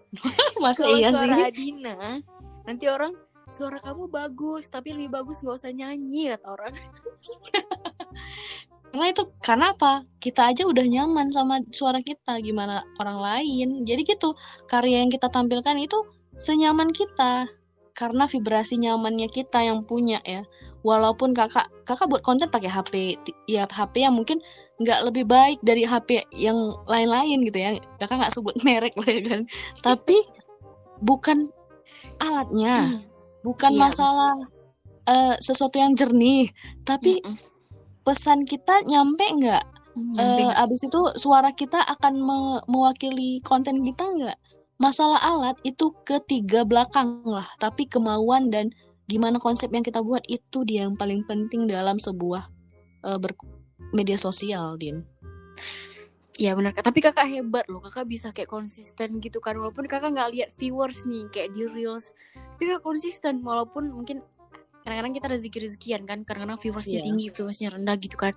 Masa 0.64 0.90
iya 0.90 1.14
suara 1.14 1.38
sih? 1.38 1.46
Adina. 1.54 2.20
Nanti 2.66 2.86
orang 2.90 3.14
suara 3.51 3.77
kamu 3.82 4.10
bagus 4.10 4.70
tapi 4.70 4.94
lebih 4.94 5.22
bagus 5.22 5.41
nggak 5.41 5.60
usah 5.60 5.74
nyanyi 5.74 6.34
kata 6.34 6.48
orang. 6.48 6.74
Karena 8.89 9.13
itu 9.13 9.24
karena 9.46 9.65
apa? 9.77 10.01
Kita 10.18 10.50
aja 10.50 10.65
udah 10.65 10.82
nyaman 10.82 11.29
sama 11.29 11.62
suara 11.70 12.01
kita 12.01 12.41
gimana 12.41 12.82
orang 12.98 13.22
lain. 13.22 13.68
Jadi 13.86 14.01
gitu 14.01 14.34
karya 14.65 15.06
yang 15.06 15.13
kita 15.13 15.29
tampilkan 15.29 15.77
itu 15.77 16.10
senyaman 16.41 16.89
kita. 16.89 17.46
Karena 17.94 18.25
vibrasi 18.25 18.82
nyamannya 18.82 19.29
kita 19.29 19.62
yang 19.62 19.86
punya 19.86 20.18
ya. 20.25 20.41
Walaupun 20.82 21.38
kakak 21.38 21.70
kakak 21.86 22.10
buat 22.10 22.25
konten 22.25 22.50
pakai 22.50 22.72
HP 22.72 22.94
ya 23.46 23.70
HP 23.70 24.10
yang 24.10 24.18
mungkin 24.18 24.41
nggak 24.82 25.12
lebih 25.12 25.27
baik 25.27 25.60
dari 25.62 25.86
HP 25.86 26.25
yang 26.34 26.58
lain-lain 26.89 27.46
gitu 27.46 27.62
ya. 27.62 27.77
Kakak 28.01 28.25
nggak 28.25 28.34
sebut 28.34 28.58
merek 28.65 28.98
lah 28.98 29.10
ya 29.15 29.22
kan? 29.22 29.41
Tapi 29.86 30.18
bukan 31.06 31.53
alatnya. 32.18 32.98
Hmm. 32.98 33.09
Bukan 33.43 33.72
iya. 33.75 33.79
masalah 33.79 34.34
uh, 35.08 35.36
sesuatu 35.39 35.79
yang 35.79 35.96
jernih 35.96 36.51
tapi 36.84 37.24
mm 37.24 37.36
-mm 37.36 37.50
pesan 38.10 38.50
kita 38.50 38.81
nyampe 38.89 39.22
nggak? 39.22 39.65
Uh, 40.17 40.55
abis 40.55 40.88
itu 40.88 41.01
suara 41.19 41.51
kita 41.51 41.77
akan 41.86 42.24
me 42.24 42.39
mewakili 42.65 43.38
konten 43.46 43.86
kita 43.86 44.01
nggak? 44.01 44.38
Masalah 44.81 45.22
alat 45.22 45.60
itu 45.67 45.93
ketiga 46.10 46.65
belakang 46.65 47.22
lah, 47.27 47.46
tapi 47.62 47.86
kemauan 47.86 48.50
dan 48.50 48.74
gimana 49.12 49.38
konsep 49.38 49.69
yang 49.69 49.86
kita 49.86 50.01
buat 50.01 50.25
itu 50.25 50.65
dia 50.65 50.89
yang 50.89 50.98
paling 50.98 51.22
penting 51.29 51.69
dalam 51.69 52.01
sebuah 52.01 52.50
uh, 53.05 53.19
media 53.93 54.17
sosial, 54.17 54.79
Din. 54.81 55.05
Ya 56.39 56.55
benar, 56.55 56.72
tapi 56.72 57.03
kakak 57.03 57.27
hebat 57.27 57.67
loh, 57.67 57.84
kakak 57.84 58.08
bisa 58.08 58.31
kayak 58.31 58.48
konsisten 58.48 59.19
gitu 59.19 59.43
kan, 59.43 59.60
walaupun 59.60 59.91
kakak 59.91 60.15
nggak 60.15 60.31
lihat 60.31 60.50
viewers 60.55 61.03
nih 61.03 61.27
kayak 61.36 61.51
di 61.51 61.67
reels, 61.67 62.15
tapi 62.55 62.72
kakak 62.72 62.86
konsisten 62.88 63.43
walaupun 63.43 63.91
mungkin 63.91 64.24
kadang-kadang 64.84 65.13
kita 65.19 65.27
rezeki-rezekian 65.29 66.01
kan. 66.08 66.24
Kadang-kadang 66.24 66.60
viewersnya 66.60 67.00
yeah. 67.03 67.05
tinggi 67.05 67.25
viewersnya 67.29 67.69
rendah 67.75 67.96
gitu 68.00 68.17
kan. 68.17 68.34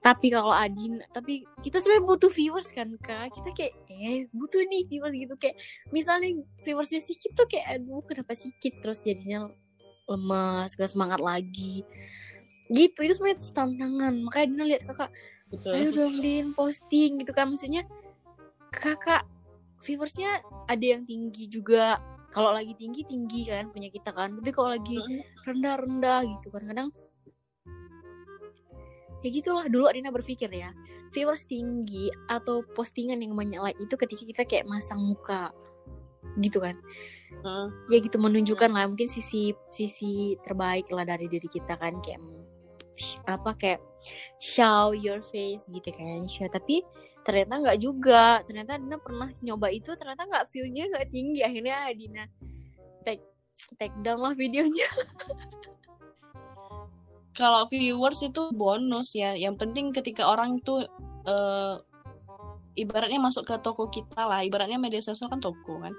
Tapi 0.00 0.32
kalau 0.32 0.52
Adin 0.56 1.04
tapi 1.12 1.44
kita 1.60 1.76
sebenarnya 1.76 2.04
butuh 2.08 2.30
viewers 2.32 2.68
kan 2.72 2.88
kak. 3.04 3.36
Kita 3.36 3.50
kayak 3.52 3.72
eh 3.90 4.24
butuh 4.32 4.64
nih 4.64 4.88
viewers 4.88 5.12
gitu. 5.12 5.34
Kayak 5.36 5.56
misalnya 5.92 6.40
viewersnya 6.64 7.00
sedikit 7.04 7.36
tuh 7.36 7.46
kayak 7.48 7.80
aduh 7.80 8.00
kenapa 8.04 8.32
sedikit 8.32 8.80
terus 8.80 9.04
jadinya 9.04 9.52
lemas 10.08 10.72
gak 10.72 10.88
semangat 10.88 11.20
lagi. 11.20 11.84
Gitu. 12.72 12.96
Itu 12.96 13.12
sebenarnya 13.20 13.44
tantangan. 13.52 14.14
Makanya 14.24 14.46
Dina 14.48 14.64
lihat 14.72 14.82
kakak 14.88 15.10
Betul. 15.50 15.72
ayo 15.74 15.88
dong 15.90 16.16
Din 16.22 16.46
posting 16.54 17.18
gitu 17.22 17.32
kan. 17.34 17.50
Maksudnya 17.50 17.82
kakak 18.70 19.26
viewersnya 19.82 20.40
ada 20.70 20.84
yang 20.84 21.02
tinggi 21.02 21.50
juga. 21.50 21.98
Kalau 22.30 22.54
lagi 22.54 22.78
tinggi 22.78 23.02
tinggi 23.02 23.50
kan 23.50 23.74
punya 23.74 23.90
kita 23.90 24.14
kan. 24.14 24.38
Tapi 24.38 24.50
kalau 24.54 24.70
lagi 24.78 24.96
rendah 25.42 25.74
rendah 25.82 26.20
gitu 26.26 26.48
kan 26.54 26.62
kadang 26.70 26.88
ya 29.20 29.28
gitulah 29.28 29.68
dulu 29.68 29.84
Adina 29.84 30.08
berpikir 30.08 30.48
ya 30.48 30.72
viewers 31.12 31.44
tinggi 31.44 32.08
atau 32.30 32.64
postingan 32.72 33.20
yang 33.20 33.36
banyak 33.36 33.60
like 33.60 33.78
itu 33.82 33.94
ketika 33.98 34.22
kita 34.24 34.42
kayak 34.46 34.66
masang 34.70 35.00
muka 35.12 35.52
gitu 36.38 36.62
kan. 36.62 36.78
Uh. 37.42 37.70
ya 37.88 38.02
gitu 38.02 38.18
menunjukkan 38.18 38.70
lah 38.74 38.90
mungkin 38.90 39.06
sisi 39.06 39.54
sisi 39.70 40.34
terbaik 40.42 40.90
lah 40.90 41.06
dari 41.06 41.30
diri 41.30 41.46
kita 41.46 41.78
kan 41.78 41.98
kayak 42.02 42.18
apa 43.26 43.56
kayak 43.56 43.80
show 44.40 44.92
your 44.96 45.20
face 45.28 45.68
gitu 45.68 45.90
kan 45.92 46.24
show. 46.26 46.48
Tapi 46.48 46.82
ternyata 47.24 47.60
nggak 47.60 47.78
juga. 47.80 48.40
Ternyata 48.44 48.80
Dina 48.80 48.98
pernah 49.00 49.28
nyoba 49.44 49.68
itu 49.72 49.92
ternyata 49.96 50.24
nggak 50.26 50.48
viewnya 50.52 50.88
nggak 50.90 51.08
tinggi. 51.12 51.40
Akhirnya 51.44 51.76
Dina 51.92 52.24
take 53.04 53.24
take 53.76 53.94
down 54.00 54.20
lah 54.20 54.34
videonya. 54.34 54.88
Kalau 57.38 57.64
viewers 57.70 58.20
itu 58.20 58.52
bonus 58.52 59.16
ya. 59.16 59.32
Yang 59.32 59.64
penting 59.64 59.96
ketika 59.96 60.28
orang 60.28 60.60
itu 60.60 60.84
uh, 61.24 61.80
ibaratnya 62.76 63.20
masuk 63.22 63.48
ke 63.48 63.56
toko 63.64 63.88
kita 63.88 64.28
lah. 64.28 64.44
Ibaratnya 64.44 64.76
media 64.76 65.00
sosial 65.00 65.30
kan 65.30 65.40
toko 65.40 65.80
kan. 65.80 65.94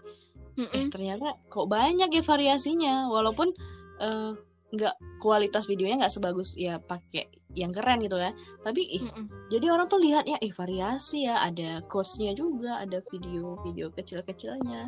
Mm 0.59 0.67
-mm. 0.67 0.75
eh 0.75 0.85
ternyata 0.91 1.27
kok 1.47 1.71
banyak 1.71 2.11
ya 2.11 2.21
variasinya. 2.21 3.07
Walaupun 3.09 3.55
uh, 4.03 4.35
nggak 4.71 4.95
kualitas 5.19 5.67
videonya 5.67 6.07
nggak 6.07 6.13
sebagus 6.15 6.55
ya 6.55 6.79
pakai 6.79 7.27
yang 7.51 7.75
keren 7.75 7.99
gitu 7.99 8.15
ya 8.15 8.31
tapi 8.63 8.87
ih, 8.87 9.03
mm 9.03 9.11
-mm. 9.11 9.25
jadi 9.51 9.67
orang 9.75 9.91
tuh 9.91 9.99
lihat 9.99 10.23
ya 10.23 10.39
eh 10.39 10.51
variasi 10.55 11.27
ya 11.27 11.43
ada 11.43 11.83
quotesnya 11.91 12.31
juga 12.31 12.79
ada 12.79 13.03
video-video 13.11 13.91
kecil-kecilnya 13.91 14.87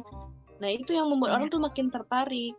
nah 0.64 0.70
itu 0.72 0.96
yang 0.96 1.12
membuat 1.12 1.36
yeah. 1.36 1.38
orang 1.44 1.48
tuh 1.52 1.60
makin 1.60 1.92
tertarik 1.92 2.56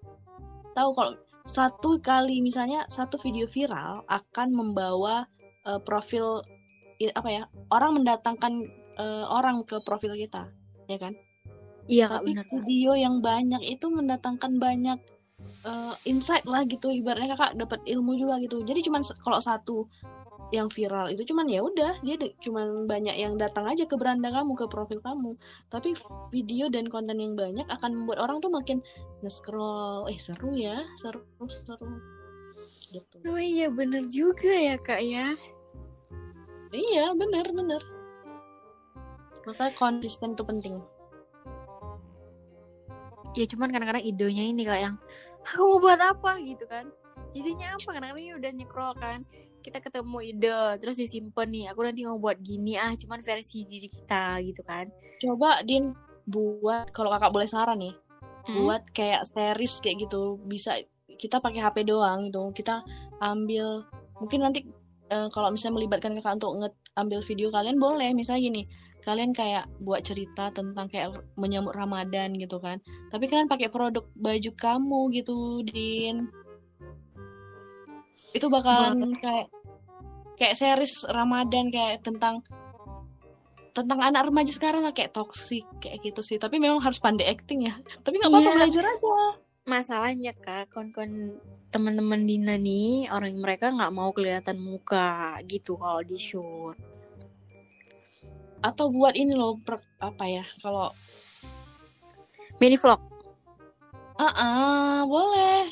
tahu 0.77 0.91
kalau 0.93 1.13
satu 1.49 2.01
kali 2.01 2.45
misalnya 2.45 2.85
satu 2.93 3.17
video 3.21 3.49
viral 3.49 4.05
akan 4.09 4.49
membawa 4.53 5.25
uh, 5.65 5.81
profil 5.81 6.45
apa 7.01 7.29
ya 7.29 7.43
orang 7.73 8.01
mendatangkan 8.01 8.65
uh, 8.97 9.29
orang 9.29 9.61
ke 9.65 9.77
profil 9.85 10.17
kita 10.17 10.49
ya 10.89 10.97
kan 11.01 11.13
iya 11.89 12.09
tapi 12.09 12.33
bener. 12.33 12.49
video 12.49 12.97
yang 12.97 13.21
banyak 13.21 13.61
itu 13.65 13.93
mendatangkan 13.93 14.57
banyak 14.57 14.99
uh, 15.65 15.95
insight 16.07 16.45
lah 16.47 16.63
gitu. 16.69 16.93
Ibaratnya 16.93 17.35
kakak 17.35 17.59
dapat 17.59 17.81
ilmu 17.89 18.15
juga 18.15 18.39
gitu. 18.41 18.63
Jadi 18.63 18.85
cuman 18.87 19.03
kalau 19.25 19.41
satu 19.41 19.89
yang 20.53 20.71
viral 20.71 21.11
itu 21.11 21.27
cuman 21.35 21.51
ya 21.51 21.65
udah 21.65 21.99
dia 22.05 22.15
cuman 22.21 22.87
banyak 22.87 23.17
yang 23.17 23.35
datang 23.35 23.67
aja 23.67 23.89
ke 23.89 23.99
beranda 23.99 24.31
kamu 24.31 24.55
ke 24.55 24.65
profil 24.71 25.01
kamu. 25.03 25.35
Tapi 25.73 25.97
video 26.31 26.71
dan 26.71 26.87
konten 26.87 27.19
yang 27.19 27.35
banyak 27.35 27.67
akan 27.67 27.91
membuat 28.05 28.23
orang 28.23 28.39
tuh 28.39 28.53
makin 28.53 28.79
nge-scroll. 29.25 30.07
Eh 30.13 30.19
seru 30.21 30.55
ya 30.55 30.85
seru 31.01 31.25
seru. 31.49 31.99
Gitu. 32.95 33.17
Oh 33.27 33.41
iya 33.41 33.67
bener 33.73 34.07
juga 34.07 34.55
ya 34.55 34.77
kak 34.79 35.03
ya. 35.03 35.35
Iya 36.71 37.15
bener 37.19 37.47
bener. 37.51 37.83
Maka 39.45 39.75
konsisten 39.77 40.39
tuh 40.39 40.47
penting 40.47 40.81
ya 43.35 43.45
cuman 43.51 43.69
kadang-kadang 43.75 44.05
idenya 44.07 44.45
ini 44.47 44.63
kak 44.63 44.81
yang 44.81 44.95
aku 45.45 45.63
mau 45.77 45.79
buat 45.83 46.01
apa? 46.01 46.41
gitu 46.41 46.65
kan. 46.65 46.89
Idenya 47.35 47.77
apa? 47.77 47.89
Karena 47.91 48.15
ini 48.15 48.35
udah 48.39 48.51
nyekrol 48.55 48.93
kan. 48.97 49.27
Kita 49.65 49.81
ketemu 49.81 50.19
ide 50.21 50.53
terus 50.77 50.97
disimpan 51.01 51.49
nih 51.49 51.65
aku 51.73 51.81
nanti 51.89 52.05
mau 52.05 52.21
buat 52.21 52.37
gini 52.41 52.77
ah 52.77 52.93
cuman 52.93 53.25
versi 53.25 53.65
diri 53.65 53.89
kita 53.89 54.41
gitu 54.45 54.61
kan. 54.65 54.89
Coba 55.21 55.65
din 55.65 55.93
buat 56.29 56.93
kalau 56.93 57.13
kakak 57.13 57.33
boleh 57.33 57.49
saran 57.49 57.81
nih 57.81 57.95
hmm? 58.49 58.55
buat 58.61 58.83
kayak 58.93 59.25
series 59.25 59.81
kayak 59.81 60.05
gitu. 60.09 60.37
Bisa 60.45 60.79
kita 61.17 61.41
pakai 61.41 61.65
HP 61.65 61.89
doang 61.89 62.29
gitu. 62.29 62.53
Kita 62.53 62.85
ambil 63.25 63.89
mungkin 64.21 64.45
nanti 64.45 64.69
uh, 65.09 65.33
kalau 65.33 65.49
misalnya 65.49 65.81
melibatkan 65.81 66.13
kakak 66.13 66.45
untuk 66.45 66.77
ngambil 66.95 67.21
video 67.25 67.49
kalian 67.49 67.81
boleh. 67.81 68.13
Misalnya 68.13 68.53
gini 68.53 68.63
kalian 69.05 69.37
kayak 69.37 69.69
buat 69.85 70.01
cerita 70.01 70.49
tentang 70.49 70.89
kayak 70.89 71.21
menyambut 71.37 71.77
Ramadan 71.77 72.33
gitu 72.41 72.57
kan. 72.57 72.81
Tapi 73.13 73.29
kalian 73.29 73.53
pakai 73.53 73.69
produk 73.69 74.09
baju 74.17 74.51
kamu 74.57 75.01
gitu 75.13 75.61
Din. 75.69 76.33
Itu 78.33 78.49
bakalan 78.49 79.15
kayak 79.21 79.53
kayak 80.41 80.57
series 80.57 81.05
Ramadan 81.13 81.69
kayak 81.69 82.01
tentang 82.01 82.41
tentang 83.77 84.01
anak 84.01 84.31
remaja 84.31 84.55
sekarang 84.57 84.87
lah 84.87 84.95
kayak 84.97 85.13
toxic 85.13 85.69
kayak 85.85 86.01
gitu 86.01 86.25
sih. 86.25 86.41
Tapi 86.41 86.57
memang 86.57 86.81
harus 86.81 86.97
pandai 86.97 87.29
acting 87.29 87.69
ya. 87.69 87.77
Tapi 88.01 88.17
nggak 88.17 88.33
apa-apa 88.33 88.49
yeah. 88.49 88.57
belajar 88.57 88.85
aja. 88.89 89.15
Masalahnya 89.65 90.33
kak 90.33 90.73
kon-kon 90.73 91.37
teman-teman 91.69 92.25
Dina 92.25 92.55
nih 92.55 93.11
orang 93.11 93.35
mereka 93.37 93.69
nggak 93.69 93.93
mau 93.93 94.15
kelihatan 94.15 94.63
muka 94.63 95.43
gitu 95.51 95.75
kalau 95.75 96.07
di 96.07 96.15
shoot 96.15 96.94
atau 98.65 98.89
buat 98.89 99.13
ini 99.13 99.37
loh 99.37 99.61
per, 99.61 99.85
apa 100.01 100.25
ya 100.25 100.45
kalau 100.65 100.89
mini 102.57 102.81
vlog. 102.81 102.97
Ah 104.17 104.25
uh 104.25 104.33
-uh, 104.33 104.97
boleh. 105.05 105.69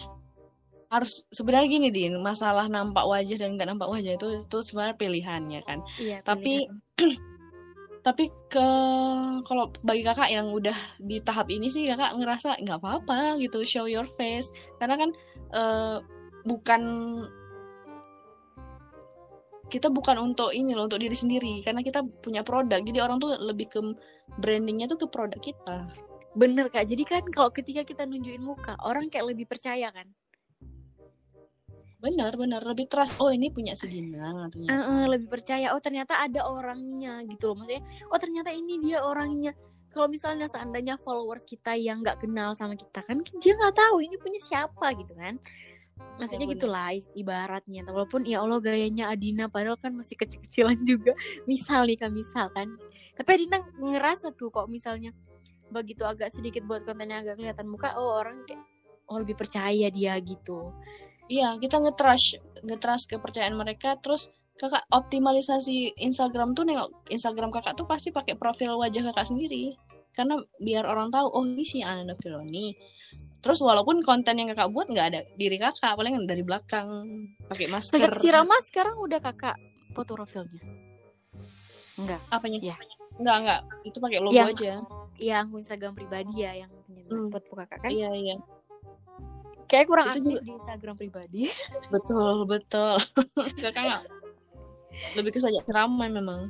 Harus 0.92 1.24
sebenarnya 1.32 1.72
gini 1.72 1.88
din 1.88 2.20
masalah 2.20 2.68
nampak 2.68 3.08
wajah 3.08 3.40
dan 3.40 3.56
nggak 3.56 3.72
nampak 3.72 3.88
wajah 3.88 4.12
itu 4.20 4.44
itu 4.44 4.58
sebenarnya 4.60 4.96
pilihannya 5.00 5.60
kan. 5.64 5.80
Iya, 5.96 6.20
tapi 6.20 6.68
tapi 8.06 8.28
ke 8.52 8.68
kalau 9.48 9.72
bagi 9.86 10.04
kakak 10.04 10.28
yang 10.28 10.52
udah 10.52 10.76
di 11.00 11.16
tahap 11.24 11.48
ini 11.48 11.72
sih 11.72 11.88
kakak 11.88 12.12
ngerasa 12.20 12.60
nggak 12.60 12.76
apa-apa 12.82 13.40
gitu 13.40 13.64
show 13.64 13.88
your 13.88 14.04
face. 14.20 14.52
Karena 14.76 15.00
kan 15.00 15.10
uh, 15.56 15.96
bukan 16.44 16.82
kita 19.72 19.88
bukan 19.88 20.20
untuk 20.20 20.52
ini 20.52 20.76
loh 20.76 20.84
untuk 20.84 21.00
diri 21.00 21.16
sendiri. 21.16 21.64
Karena 21.64 21.80
kita 21.80 22.04
punya 22.20 22.44
produk 22.44 22.84
jadi 22.84 23.00
orang 23.00 23.16
tuh 23.16 23.32
lebih 23.40 23.72
ke 23.72 23.80
brandingnya 24.36 24.84
tuh 24.92 25.00
ke 25.00 25.06
produk 25.08 25.40
kita. 25.40 25.88
Bener 26.36 26.68
kak. 26.68 26.84
Jadi 26.84 27.08
kan 27.08 27.24
kalau 27.32 27.48
ketika 27.48 27.80
kita 27.80 28.04
nunjukin 28.04 28.44
muka 28.44 28.76
orang 28.84 29.08
kayak 29.08 29.32
lebih 29.32 29.48
percaya 29.48 29.88
kan? 29.88 30.04
Benar 32.04 32.36
benar. 32.36 32.60
Lebih 32.60 32.92
trust 32.92 33.16
oh 33.24 33.32
ini 33.32 33.48
punya 33.48 33.72
si 33.72 33.88
Dina 33.88 34.52
ternyata. 34.52 34.76
Uh, 34.76 34.76
uh, 34.76 35.02
lebih 35.08 35.32
percaya. 35.32 35.72
Oh 35.72 35.80
ternyata 35.80 36.20
ada 36.20 36.44
orangnya 36.44 37.24
gitu 37.24 37.56
loh. 37.56 37.64
Maksudnya 37.64 37.82
oh 38.12 38.18
ternyata 38.20 38.52
ini 38.52 38.76
dia 38.84 39.00
orangnya. 39.00 39.56
Kalau 39.92 40.08
misalnya 40.08 40.48
seandainya 40.48 40.96
followers 41.04 41.44
kita 41.44 41.76
yang 41.76 42.00
nggak 42.00 42.24
kenal 42.24 42.56
sama 42.56 42.80
kita 42.80 43.04
kan 43.04 43.20
dia 43.44 43.52
nggak 43.52 43.76
tahu 43.76 44.00
ini 44.00 44.16
punya 44.16 44.40
siapa 44.40 44.96
gitu 44.96 45.12
kan 45.12 45.36
maksudnya 46.20 46.46
bener. 46.46 46.58
gitulah 46.58 46.88
ibaratnya. 47.16 47.82
Walaupun 47.88 48.28
ya 48.28 48.44
Allah 48.44 48.58
gayanya 48.60 49.10
Adina 49.10 49.48
padahal 49.48 49.78
kan 49.80 49.92
masih 49.96 50.16
kecil-kecilan 50.18 50.78
juga. 50.90 51.12
Misal 51.48 51.88
nih 51.88 51.98
kan 51.98 52.10
misal 52.12 52.46
kan. 52.52 52.68
Tapi 53.16 53.28
Adina 53.36 53.58
ngerasa 53.78 54.32
tuh 54.36 54.52
kok 54.52 54.68
misalnya 54.68 55.10
begitu 55.72 56.04
agak 56.04 56.28
sedikit 56.28 56.68
buat 56.68 56.84
kontennya 56.84 57.24
agak 57.24 57.40
kelihatan 57.40 57.64
muka 57.64 57.96
oh 57.96 58.20
orang 58.20 58.44
kayak 58.44 58.60
oh 59.08 59.18
lebih 59.20 59.36
percaya 59.36 59.88
dia 59.88 60.16
gitu. 60.20 60.72
Iya, 61.32 61.56
kita 61.56 61.80
nge-trust 61.80 62.40
nge-trust 62.66 63.08
kepercayaan 63.08 63.56
mereka 63.56 63.96
terus 63.98 64.28
kakak 64.60 64.84
optimalisasi 64.92 65.96
Instagram 65.96 66.52
tuh 66.52 66.68
nengok 66.68 66.92
Instagram 67.08 67.48
kakak 67.50 67.72
tuh 67.74 67.88
pasti 67.88 68.12
pakai 68.12 68.36
profil 68.36 68.76
wajah 68.76 69.10
kakak 69.10 69.32
sendiri. 69.32 69.74
Karena 70.12 70.36
biar 70.60 70.84
orang 70.84 71.08
tahu 71.08 71.24
oh 71.32 71.44
ini 71.48 71.64
si 71.64 71.80
Ananda 71.80 72.12
Filoni 72.20 72.76
terus 73.42 73.58
walaupun 73.58 74.00
konten 74.00 74.38
yang 74.38 74.46
kakak 74.48 74.70
buat 74.70 74.86
nggak 74.86 75.06
ada 75.08 75.20
diri 75.34 75.58
kakak 75.58 75.94
paling 75.94 76.14
dari 76.24 76.40
belakang 76.40 76.86
pakai 77.46 77.66
masker. 77.66 77.98
Sajak 77.98 78.18
Sirama 78.18 78.54
sekarang 78.62 78.94
udah 78.96 79.18
kakak 79.18 79.58
foto 79.92 80.14
profilnya? 80.14 80.62
Enggak. 81.96 82.20
Apanya? 82.28 82.58
Iya. 82.58 82.76
nggak 83.12 83.36
nggak 83.44 83.60
itu 83.84 83.98
pakai 83.98 84.18
logo 84.18 84.32
Yang- 84.32 84.56
aja. 84.56 84.72
yang 85.20 85.46
Instagram 85.52 85.92
pribadi 85.92 86.40
ya 86.40 86.52
yang 86.56 86.70
punya 86.82 87.04
Hmm. 87.06 87.28
foto 87.28 87.50
kakak 87.52 87.78
kan? 87.82 87.90
Iya 87.90 88.08
iya. 88.14 88.36
Kayak 89.66 89.86
kurang 89.86 90.06
Itu 90.06 90.12
aktif 90.14 90.24
juga- 90.32 90.42
di 90.42 90.52
Instagram 90.52 90.94
pribadi. 90.96 91.42
Betul 91.94 92.36
betul. 92.44 92.96
Kakak 93.62 93.82
nggak? 93.82 94.02
Lebih 95.12 95.30
ke 95.32 95.40
saja 95.40 95.60
ramai 95.66 96.08
memang. 96.08 96.44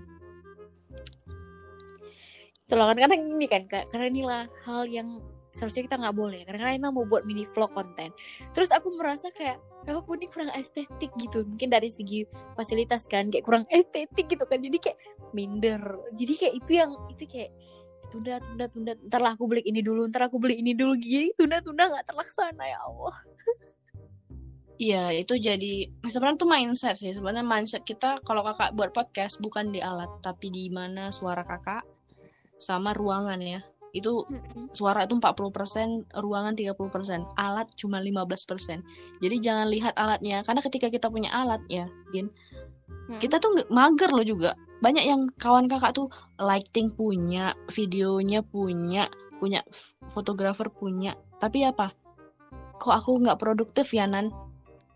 Itulah 2.62 2.86
kan 2.90 2.98
kadang 2.98 3.20
ini 3.28 3.46
kan 3.46 3.62
Kak, 3.66 3.90
karena 3.92 4.06
inilah 4.08 4.42
hal 4.64 4.88
yang 4.88 5.20
seharusnya 5.52 5.84
kita 5.86 5.96
nggak 6.00 6.16
boleh 6.16 6.40
karena 6.48 6.72
Ina 6.72 6.88
mau 6.88 7.04
buat 7.04 7.28
mini 7.28 7.44
vlog 7.52 7.72
konten. 7.76 8.10
Terus 8.56 8.72
aku 8.72 8.92
merasa 8.96 9.28
kayak 9.32 9.60
"Eh, 9.84 9.94
aku 9.94 10.16
ini 10.16 10.26
kurang 10.32 10.50
estetik 10.56 11.12
gitu. 11.20 11.44
Mungkin 11.44 11.68
dari 11.68 11.92
segi 11.92 12.24
fasilitas 12.56 13.04
kan 13.06 13.28
kayak 13.28 13.44
kurang 13.44 13.64
estetik 13.68 14.26
gitu 14.32 14.44
kan. 14.48 14.64
Jadi 14.64 14.78
kayak 14.80 14.98
minder. 15.36 15.80
Jadi 16.16 16.32
kayak 16.38 16.54
itu 16.56 16.70
yang 16.76 16.90
itu 17.12 17.24
kayak 17.28 17.50
tunda 18.08 18.40
tunda 18.40 18.66
tunda. 18.68 18.92
Ntar 19.08 19.20
lah 19.20 19.32
aku 19.36 19.44
beli 19.48 19.62
ini 19.64 19.80
dulu 19.84 20.08
ntar 20.08 20.28
aku 20.28 20.40
beli 20.40 20.60
ini 20.60 20.72
dulu. 20.72 20.96
Gini 20.96 21.32
tunda 21.36 21.60
tunda 21.60 21.88
nggak 21.88 22.08
terlaksana 22.08 22.64
ya 22.64 22.78
Allah. 22.84 23.16
Iya, 24.82 25.14
itu 25.14 25.38
jadi 25.38 25.86
sebenarnya 26.02 26.42
tuh 26.42 26.50
mindset 26.50 26.96
sih. 26.98 27.14
Sebenarnya 27.14 27.46
mindset 27.46 27.86
kita 27.86 28.18
kalau 28.26 28.42
kakak 28.42 28.74
buat 28.74 28.90
podcast 28.90 29.38
bukan 29.38 29.70
di 29.70 29.78
alat, 29.78 30.10
tapi 30.26 30.50
di 30.50 30.66
mana 30.74 31.14
suara 31.14 31.46
kakak 31.46 31.86
sama 32.58 32.90
ruangan 32.90 33.38
ya. 33.38 33.62
Itu 33.92 34.24
suara 34.72 35.04
itu 35.04 35.14
40%, 35.14 36.08
ruangan 36.16 36.56
30%, 36.56 37.28
alat 37.36 37.68
cuma 37.76 38.00
15%. 38.00 38.82
Jadi 39.20 39.36
jangan 39.38 39.68
lihat 39.68 39.94
alatnya 39.94 40.40
karena 40.42 40.60
ketika 40.64 40.88
kita 40.88 41.12
punya 41.12 41.28
alat 41.32 41.60
ya, 41.68 41.86
Din, 42.10 42.32
kita 43.20 43.36
tuh 43.38 43.68
mager 43.68 44.10
loh 44.10 44.24
juga. 44.24 44.56
Banyak 44.82 45.04
yang 45.06 45.30
kawan 45.38 45.70
kakak 45.70 45.94
tuh 45.94 46.08
lighting 46.40 46.90
punya, 46.90 47.54
videonya 47.70 48.42
punya, 48.42 49.06
punya 49.38 49.62
fotografer 50.16 50.66
punya. 50.72 51.14
Tapi 51.38 51.68
apa? 51.68 51.94
Kok 52.82 52.94
aku 52.96 53.10
nggak 53.22 53.38
produktif 53.38 53.94
ya, 53.94 54.10
Nan? 54.10 54.32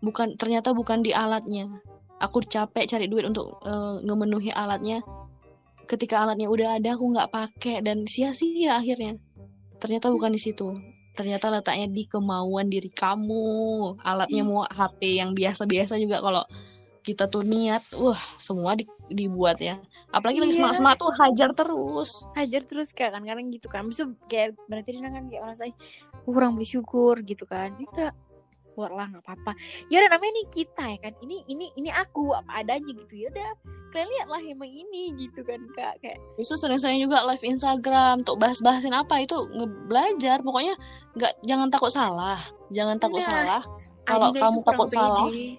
bukan 0.01 0.37
ternyata 0.37 0.73
bukan 0.77 1.01
di 1.01 1.09
alatnya 1.13 1.81
aku 2.21 2.45
capek 2.45 2.85
cari 2.85 3.05
duit 3.09 3.25
untuk 3.25 3.57
eh, 3.65 3.95
ngemenuhi 4.05 4.53
alatnya 4.53 5.01
ketika 5.87 6.21
alatnya 6.21 6.51
udah 6.51 6.77
ada 6.77 6.93
aku 6.93 7.15
nggak 7.15 7.31
pakai 7.31 7.79
dan 7.81 8.03
sia-sia 8.05 8.77
akhirnya. 8.77 9.15
Ternyata 9.79 10.11
bukan 10.11 10.35
di 10.35 10.41
situ. 10.41 10.75
Ternyata 11.15 11.49
letaknya 11.49 11.89
di 11.89 12.05
kemauan 12.05 12.69
diri 12.69 12.93
kamu. 12.93 13.97
Alatnya 14.03 14.43
mau 14.45 14.67
HP 14.67 15.17
yang 15.17 15.33
biasa-biasa 15.33 15.97
juga 15.97 16.21
kalau 16.21 16.43
kita 17.01 17.31
tuh 17.31 17.39
niat 17.41 17.87
wah 17.95 18.19
semua 18.37 18.75
di- 18.75 18.83
dibuat 19.07 19.57
ya. 19.57 19.79
Apalagi 20.11 20.43
lagi 20.43 20.51
Iya. 20.51 20.57
semangat-semangat 20.59 20.97
tuh 20.99 21.11
hajar 21.15 21.49
terus. 21.55 22.09
Hajar 22.35 22.61
terus 22.67 22.91
kayak 22.91 23.15
kan 23.15 23.23
kadang 23.23 23.47
gitu 23.47 23.67
kan. 23.71 23.87
Maksudnya 23.87 24.11
kayak 24.27 24.59
berarti 24.67 24.89
dia 24.91 25.01
kan 25.07 25.25
kayak 25.25 25.43
merasa 25.47 25.63
"Ih, 25.65 25.75
aku 26.19 26.29
kurang 26.35 26.59
bersyukur 26.59 27.15
gitu 27.23 27.47
kan. 27.47 27.71
Ya 27.79 27.87
udah 27.87 28.11
buat 28.77 28.93
lah 28.93 29.09
nggak 29.09 29.25
apa-apa. 29.25 29.57
Ya 29.89 30.05
udah 30.05 30.13
namanya 30.13 30.31
ini 30.37 30.43
kita 30.53 30.85
ya 30.85 30.97
kan. 31.01 31.13
Ini 31.17 31.49
ini 31.49 31.65
ini 31.73 31.89
aku 31.89 32.29
apa 32.37 32.61
adanya 32.61 32.93
gitu. 32.93 33.25
Ya 33.25 33.33
udah 33.33 33.49
kalian 33.89 34.09
lihat 34.13 34.27
lah 34.29 34.41
emang 34.45 34.69
ini 34.69 35.17
gitu 35.17 35.41
kan 35.41 35.65
kak. 35.73 35.97
Kayak 36.05 36.21
Itu 36.37 36.53
sering-sering 36.53 37.01
juga 37.01 37.25
live 37.25 37.41
Instagram 37.41 38.21
untuk 38.21 38.37
bahas-bahasin 38.37 38.93
apa 38.93 39.25
itu 39.25 39.33
ngebelajar. 39.49 40.45
Pokoknya 40.45 40.77
nggak 41.17 41.33
jangan 41.41 41.73
takut 41.73 41.89
salah. 41.89 42.37
Jangan 42.69 43.01
takut 43.01 43.25
Nah, 43.25 43.29
salah. 43.33 43.63
Kalau 44.05 44.29
kamu 44.31 44.59
takut 44.63 44.87
salah, 44.93 45.27
pede. 45.27 45.57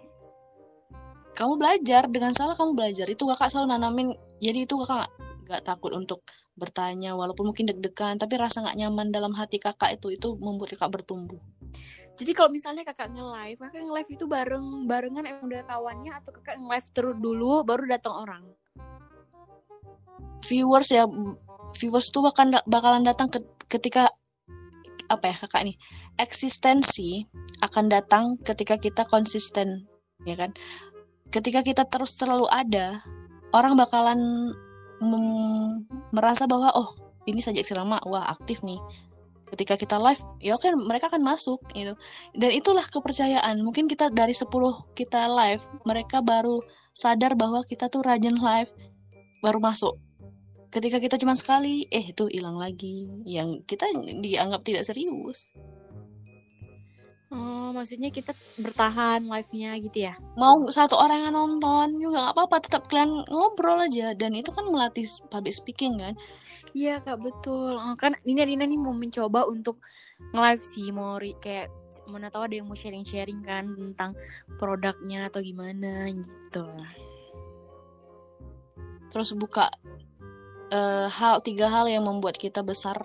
kamu 1.34 1.52
belajar. 1.58 2.02
Dengan 2.06 2.32
salah 2.38 2.54
kamu 2.54 2.78
belajar. 2.78 3.06
Itu 3.10 3.26
kakak 3.26 3.50
selalu 3.50 3.66
nanamin. 3.74 4.08
Jadi 4.38 4.62
itu 4.62 4.78
kakak 4.78 5.10
nggak 5.50 5.66
takut 5.66 5.90
untuk 5.90 6.22
bertanya. 6.54 7.18
Walaupun 7.18 7.50
mungkin 7.50 7.66
deg-degan 7.66 8.14
tapi 8.22 8.38
rasa 8.38 8.62
nggak 8.62 8.78
nyaman 8.78 9.10
dalam 9.10 9.34
hati 9.34 9.58
kakak 9.58 9.98
itu 9.98 10.14
itu 10.14 10.38
membuat 10.38 10.78
kakak 10.78 11.02
bertumbuh 11.02 11.42
jadi 12.18 12.34
kalau 12.34 12.50
misalnya 12.50 12.82
kakak 12.82 13.14
nge-live 13.14 13.58
kakak 13.62 13.82
nge-live 13.86 14.10
itu 14.10 14.24
bareng 14.26 14.66
barengan 14.90 15.22
emang 15.22 15.46
udah 15.46 15.62
kawannya 15.70 16.12
atau 16.18 16.30
kakak 16.34 16.58
nge-live 16.58 16.88
terus 16.90 17.16
dulu 17.22 17.62
baru 17.62 17.86
datang 17.86 18.14
orang? 18.26 18.42
Viewers 20.50 20.90
ya 20.90 21.06
viewers 21.78 22.10
tuh 22.10 22.26
bahkan 22.26 22.50
bakalan 22.66 23.06
datang 23.06 23.30
ke- 23.30 23.46
ketika 23.70 24.10
apa 25.06 25.24
ya 25.30 25.36
kakak 25.46 25.62
nih 25.70 25.76
eksistensi 26.18 27.22
akan 27.62 27.86
datang 27.86 28.34
ketika 28.42 28.74
kita 28.82 29.06
konsisten 29.06 29.86
ya 30.26 30.34
kan? 30.34 30.50
Ketika 31.30 31.62
kita 31.62 31.86
terus 31.86 32.18
selalu 32.18 32.50
ada 32.50 32.98
orang 33.54 33.78
bakalan 33.78 34.18
merasa 36.10 36.50
bahwa 36.50 36.74
oh 36.74 36.98
ini 37.30 37.38
sajak 37.38 37.62
sirama 37.62 38.02
wah 38.02 38.26
aktif 38.26 38.58
nih 38.66 38.80
ketika 39.54 39.74
kita 39.78 39.96
live 39.96 40.20
ya 40.42 40.56
kan 40.60 40.76
mereka 40.76 41.08
akan 41.12 41.24
masuk 41.24 41.60
gitu. 41.72 41.94
Dan 42.36 42.50
itulah 42.52 42.84
kepercayaan. 42.88 43.60
Mungkin 43.64 43.88
kita 43.88 44.12
dari 44.12 44.36
10 44.36 44.48
kita 44.94 45.28
live 45.28 45.62
mereka 45.88 46.20
baru 46.20 46.60
sadar 46.96 47.38
bahwa 47.38 47.62
kita 47.64 47.88
tuh 47.88 48.02
rajin 48.04 48.36
live 48.36 48.70
baru 49.40 49.58
masuk. 49.62 49.96
Ketika 50.68 51.00
kita 51.00 51.16
cuma 51.16 51.32
sekali 51.32 51.88
eh 51.88 52.12
itu 52.12 52.28
hilang 52.28 52.60
lagi. 52.60 53.08
Yang 53.24 53.64
kita 53.64 53.88
dianggap 54.20 54.64
tidak 54.68 54.84
serius 54.84 55.48
oh 57.28 57.70
maksudnya 57.76 58.08
kita 58.08 58.32
bertahan 58.56 59.24
live-nya 59.24 59.76
gitu 59.84 59.98
ya? 60.08 60.14
Mau 60.40 60.68
satu 60.72 60.96
orang 60.96 61.28
yang 61.28 61.34
nonton 61.36 62.00
juga 62.00 62.28
nggak 62.28 62.34
apa-apa 62.34 62.56
tetap 62.64 62.82
kalian 62.88 63.24
ngobrol 63.28 63.84
aja. 63.84 64.16
Dan 64.16 64.32
itu 64.32 64.48
kan 64.52 64.64
melatih 64.68 65.04
public 65.28 65.54
speaking 65.54 66.00
kan? 66.00 66.16
Iya 66.72 67.00
kak 67.04 67.20
betul. 67.20 67.76
Eh, 67.76 67.96
kan 68.00 68.16
ini 68.24 68.40
Adina 68.40 68.64
nih 68.64 68.80
mau 68.80 68.96
mencoba 68.96 69.44
untuk 69.48 69.80
nge-live 70.34 70.64
sih 70.64 70.88
mau 70.90 71.16
ri- 71.20 71.38
kayak 71.38 71.70
mana 72.08 72.32
tahu 72.32 72.48
ada 72.48 72.56
yang 72.56 72.66
mau 72.66 72.76
sharing-sharing 72.76 73.44
kan 73.44 73.68
tentang 73.76 74.16
produknya 74.56 75.28
atau 75.28 75.44
gimana 75.44 76.08
gitu. 76.08 76.64
Terus 79.12 79.32
buka 79.36 79.68
eh, 80.72 81.06
hal 81.08 81.40
tiga 81.44 81.68
hal 81.68 81.88
yang 81.88 82.08
membuat 82.08 82.40
kita 82.40 82.64
besar. 82.64 82.96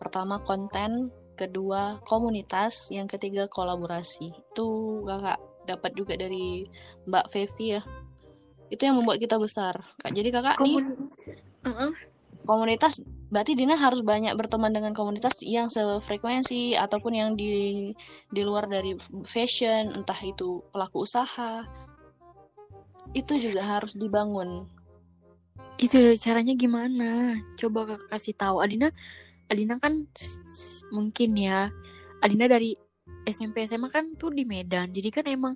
Pertama 0.00 0.40
konten 0.42 1.12
kedua 1.48 1.98
komunitas 2.06 2.86
yang 2.94 3.10
ketiga 3.10 3.50
kolaborasi. 3.50 4.30
Itu 4.30 5.00
kakak 5.02 5.38
dapat 5.66 5.90
juga 5.98 6.14
dari 6.14 6.66
Mbak 7.10 7.26
Fevi 7.34 7.66
ya. 7.78 7.82
Itu 8.70 8.88
yang 8.88 9.02
membuat 9.02 9.18
kita 9.18 9.36
besar 9.36 9.76
kak. 10.00 10.14
Jadi 10.14 10.28
kakak 10.30 10.62
nih 10.62 10.78
Heeh. 11.62 11.90
komunitas 12.46 12.98
berarti 13.30 13.54
Dina 13.54 13.78
harus 13.78 14.02
banyak 14.02 14.34
berteman 14.34 14.74
dengan 14.74 14.92
komunitas 14.92 15.38
yang 15.40 15.70
sefrekuensi 15.70 16.74
ataupun 16.76 17.12
yang 17.14 17.30
di 17.38 17.90
di 18.32 18.42
luar 18.42 18.66
dari 18.66 18.98
fashion 19.28 19.92
entah 19.94 20.18
itu 20.24 20.62
pelaku 20.70 21.04
usaha. 21.04 21.64
Itu 23.12 23.36
juga 23.36 23.60
harus 23.66 23.92
dibangun. 23.92 24.64
Itu 25.76 26.14
caranya 26.16 26.54
gimana? 26.54 27.36
Coba 27.58 27.84
kakak 27.84 28.08
kasih 28.14 28.34
tahu. 28.38 28.62
Adina 28.62 28.88
Adina 29.50 29.78
kan 29.82 30.06
mungkin 30.94 31.34
ya 31.34 31.72
Adina 32.22 32.46
dari 32.46 32.76
SMP 33.26 33.66
SMA 33.66 33.88
kan 33.90 34.14
tuh 34.18 34.34
di 34.34 34.42
Medan 34.46 34.90
jadi 34.90 35.08
kan 35.10 35.24
emang 35.30 35.54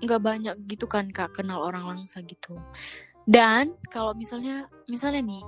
nggak 0.00 0.20
banyak 0.20 0.54
gitu 0.64 0.88
kan 0.88 1.12
kak 1.12 1.36
kenal 1.36 1.60
orang 1.60 1.84
langsa 1.84 2.24
gitu. 2.24 2.56
Dan 3.28 3.76
kalau 3.92 4.16
misalnya 4.16 4.66
misalnya 4.88 5.20
nih 5.20 5.42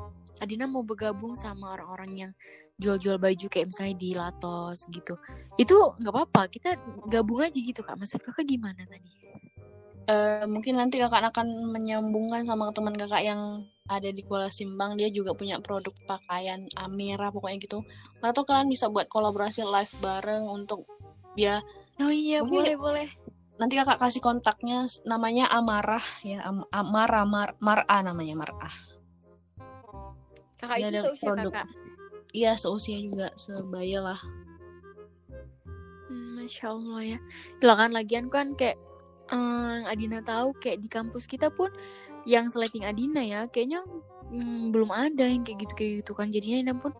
Adina 0.44 0.68
mau 0.68 0.84
bergabung 0.84 1.32
sama 1.38 1.72
orang-orang 1.72 2.28
yang 2.28 2.32
jual-jual 2.80 3.16
baju 3.16 3.46
kayak 3.46 3.70
misalnya 3.70 3.96
di 3.96 4.10
Latos 4.12 4.88
gitu 4.90 5.14
itu 5.54 5.72
nggak 5.72 6.12
apa-apa 6.12 6.50
kita 6.50 6.76
gabung 7.08 7.40
aja 7.40 7.56
gitu 7.56 7.80
kak. 7.80 7.96
Maksud 7.96 8.20
kakak 8.20 8.44
gimana 8.44 8.84
tadi 8.84 9.12
Eh, 10.02 10.44
mungkin 10.50 10.82
nanti 10.82 10.98
kakak 10.98 11.30
akan 11.30 11.70
menyambungkan 11.70 12.42
sama 12.42 12.74
teman 12.74 12.98
kakak 12.98 13.22
yang 13.22 13.62
ada 13.86 14.10
di 14.10 14.26
Kuala 14.26 14.50
Simbang 14.50 14.98
dia 14.98 15.06
juga 15.14 15.30
punya 15.34 15.62
produk 15.62 15.94
pakaian 16.10 16.66
Amira 16.74 17.30
pokoknya 17.30 17.58
gitu. 17.62 17.78
Atau 18.18 18.42
kalian 18.42 18.66
bisa 18.66 18.90
buat 18.90 19.06
kolaborasi 19.06 19.62
live 19.62 19.94
bareng 20.02 20.50
untuk 20.50 20.86
ya 21.38 21.62
oh 22.02 22.10
iya 22.10 22.42
Mungkin- 22.42 22.66
boleh 22.66 22.76
boleh. 22.76 23.08
Nanti 23.62 23.78
kakak 23.78 24.02
kasih 24.02 24.18
kontaknya 24.18 24.90
namanya 25.06 25.46
Amarah 25.54 26.02
ya 26.26 26.42
Am 26.42 26.66
Amara 26.74 27.22
Mar 27.22 27.54
Mar'a 27.62 28.02
namanya 28.02 28.34
Mar'a 28.34 28.70
kakak 30.58 30.76
Dia 30.78 30.88
itu 30.88 30.94
ada 30.94 31.00
seusia 31.06 31.26
produk. 31.30 31.50
kakak? 31.54 31.66
Iya 32.32 32.52
seusia 32.56 32.98
juga 32.98 33.26
sebaya 33.36 33.98
lah. 34.02 34.20
Hmm, 36.08 36.42
Masya 36.42 36.66
Allah 36.70 37.00
ya. 37.06 37.18
Lah 37.62 37.76
kan 37.76 37.90
lagian 37.94 38.26
kan 38.32 38.54
kayak 38.56 38.78
eh, 39.32 39.90
Adina 39.90 40.20
tahu 40.20 40.52
kayak 40.60 40.84
di 40.84 40.88
kampus 40.92 41.24
kita 41.24 41.48
pun 41.48 41.72
yang 42.28 42.46
seleting 42.46 42.86
Adina 42.86 43.18
ya 43.18 43.50
kayaknya 43.50 43.82
hmm, 44.30 44.70
belum 44.70 44.94
ada 44.94 45.26
yang 45.26 45.42
kayak 45.42 45.66
gitu 45.66 45.72
kayak 45.74 45.92
gitu 46.04 46.12
kan. 46.14 46.28
Jadinya 46.30 46.56
Adina 46.60 46.74
pun 46.78 46.92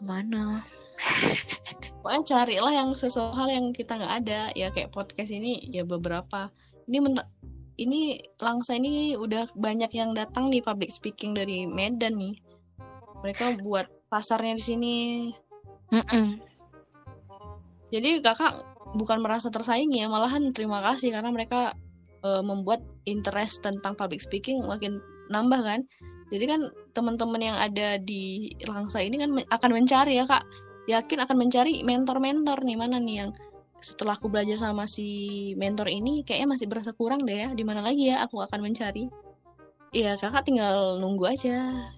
mana? 0.00 0.62
Pokoknya 2.02 2.22
carilah 2.26 2.72
yang 2.74 2.90
sesuatu 2.94 3.34
hal 3.34 3.48
yang 3.50 3.70
kita 3.74 3.98
nggak 3.98 4.14
ada. 4.24 4.40
Ya 4.54 4.70
kayak 4.70 4.94
podcast 4.94 5.30
ini 5.30 5.66
ya 5.70 5.82
beberapa. 5.86 6.50
Ini 6.88 6.98
men- 7.04 7.30
ini 7.78 8.18
Langsa 8.42 8.74
ini 8.74 9.14
udah 9.14 9.46
banyak 9.54 9.94
yang 9.94 10.10
datang 10.12 10.50
nih 10.50 10.62
public 10.62 10.90
speaking 10.90 11.34
dari 11.34 11.64
Medan 11.64 12.18
nih. 12.18 12.34
Mereka 13.22 13.62
buat 13.62 13.86
pasarnya 14.10 14.58
di 14.58 14.64
sini. 14.64 14.96
Jadi 17.94 18.20
kakak 18.20 18.60
bukan 18.96 19.20
merasa 19.20 19.52
tersaingi 19.52 20.00
ya 20.00 20.08
malahan 20.08 20.54
terima 20.56 20.80
kasih 20.80 21.12
karena 21.12 21.28
mereka 21.28 21.76
eh, 22.24 22.42
membuat 22.44 22.80
interest 23.04 23.60
tentang 23.64 23.92
public 23.98 24.22
speaking 24.22 24.64
makin 24.64 25.02
nambah 25.28 25.60
kan. 25.60 25.80
Jadi 26.28 26.44
kan 26.44 26.60
teman-teman 26.92 27.40
yang 27.40 27.56
ada 27.56 27.96
di 27.96 28.52
Langsa 28.68 29.00
ini 29.00 29.16
kan 29.16 29.30
akan 29.48 29.70
mencari 29.72 30.20
ya 30.20 30.28
kak. 30.28 30.44
Yakin 30.88 31.24
akan 31.24 31.36
mencari 31.36 31.84
mentor-mentor 31.84 32.64
nih 32.64 32.76
mana 32.76 32.96
nih 33.00 33.24
yang 33.24 33.30
setelah 33.78 34.18
aku 34.18 34.26
belajar 34.28 34.58
sama 34.58 34.90
si 34.90 35.52
mentor 35.54 35.86
ini 35.86 36.26
kayaknya 36.26 36.48
masih 36.58 36.66
berasa 36.68 36.92
kurang 36.92 37.24
deh 37.24 37.44
ya. 37.44 37.48
Di 37.52 37.64
mana 37.64 37.80
lagi 37.80 38.12
ya 38.12 38.24
aku 38.24 38.44
akan 38.44 38.60
mencari? 38.60 39.08
Iya 39.92 40.20
kakak 40.20 40.48
tinggal 40.48 41.00
nunggu 41.00 41.24
aja. 41.28 41.88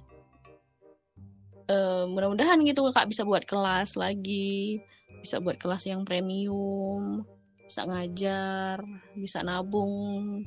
Eh, 1.70 2.04
mudah-mudahan 2.06 2.62
gitu 2.66 2.86
kakak 2.90 3.10
bisa 3.10 3.22
buat 3.26 3.46
kelas 3.46 3.98
lagi 3.98 4.82
bisa 5.20 5.36
buat 5.38 5.56
kelas 5.60 5.84
yang 5.86 6.02
premium 6.08 7.24
bisa 7.64 7.86
ngajar 7.86 8.82
bisa 9.14 9.44
nabung 9.46 10.42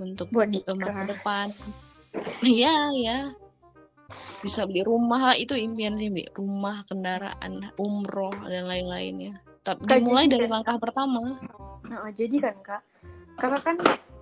untuk 0.00 0.30
buat 0.32 0.48
masa 0.76 1.04
depan. 1.04 1.50
Iya 2.42 2.90
ya 2.96 3.18
bisa 4.40 4.64
beli 4.64 4.82
rumah 4.82 5.36
itu 5.36 5.52
impian 5.54 5.94
sih 5.94 6.08
beli 6.08 6.26
rumah 6.32 6.82
kendaraan 6.88 7.70
umroh 7.76 8.32
dan 8.48 8.66
lain-lainnya. 8.66 9.38
Tapi 9.62 9.84
dimulai 9.84 10.26
jadi 10.26 10.32
dari 10.40 10.46
kan- 10.48 10.52
langkah 10.58 10.76
pertama. 10.80 11.36
Nah, 11.86 12.08
jadi 12.16 12.36
kan 12.40 12.56
kak, 12.64 12.82
kakak 13.36 13.62
kan 13.62 13.76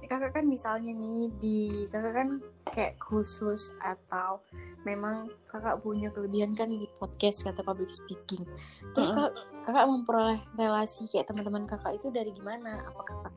kakak 0.09 0.33
kan 0.41 0.45
misalnya 0.49 0.97
nih 0.97 1.29
di 1.39 1.61
kakak 1.93 2.15
kan 2.17 2.29
kayak 2.73 2.95
khusus 2.97 3.71
atau 3.85 4.41
memang 4.89 5.29
kakak 5.53 5.79
punya 5.85 6.09
kelebihan 6.11 6.57
kan 6.57 6.73
di 6.73 6.89
podcast 6.97 7.45
kata 7.45 7.61
public 7.61 7.93
speaking. 7.93 8.49
Terus 8.97 9.13
kakak, 9.13 9.33
kakak 9.69 9.85
memperoleh 9.85 10.41
relasi 10.57 11.05
kayak 11.13 11.29
teman-teman 11.29 11.69
kakak 11.69 12.01
itu 12.01 12.09
dari 12.09 12.33
gimana? 12.33 12.89
Apa 12.89 13.03
kakak 13.05 13.35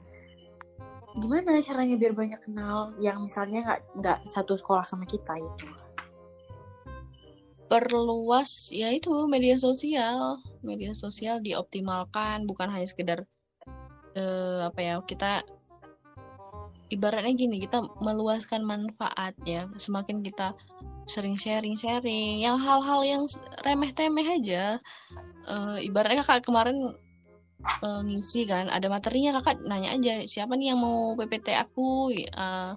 gimana 1.20 1.60
caranya 1.60 2.00
biar 2.00 2.16
banyak 2.16 2.40
kenal 2.48 2.96
yang 3.04 3.28
misalnya 3.28 3.60
nggak 3.68 3.82
nggak 4.00 4.20
satu 4.24 4.56
sekolah 4.56 4.88
sama 4.88 5.04
kita 5.04 5.36
gitu? 5.36 5.68
perluas 7.72 8.68
ya 8.76 8.92
itu 8.92 9.08
media 9.32 9.56
sosial 9.56 10.44
media 10.60 10.92
sosial 10.92 11.40
dioptimalkan 11.40 12.44
bukan 12.44 12.68
hanya 12.68 12.84
sekedar 12.84 13.24
eh, 14.12 14.60
apa 14.68 14.80
ya 14.84 15.00
kita 15.00 15.48
ibaratnya 16.92 17.34
gini 17.34 17.58
kita 17.64 17.88
meluaskan 18.04 18.68
manfaat 18.68 19.34
ya. 19.48 19.66
Semakin 19.80 20.22
kita 20.22 20.52
sering 21.08 21.40
sharing 21.40 21.80
sharing 21.80 22.44
yang 22.44 22.60
hal-hal 22.60 23.02
yang 23.02 23.24
remeh 23.64 23.96
temeh 23.96 24.28
aja. 24.28 24.78
Eh, 25.48 25.78
ibaratnya 25.88 26.22
kakak 26.28 26.46
kemarin 26.46 26.94
eh, 27.82 28.02
ngisi 28.06 28.46
kan 28.46 28.68
ada 28.68 28.92
materinya 28.92 29.40
kakak 29.40 29.64
nanya 29.66 29.96
aja 29.96 30.14
siapa 30.28 30.54
nih 30.60 30.76
yang 30.76 30.80
mau 30.84 31.16
PPT 31.16 31.56
aku? 31.56 32.12
Eh, 32.14 32.74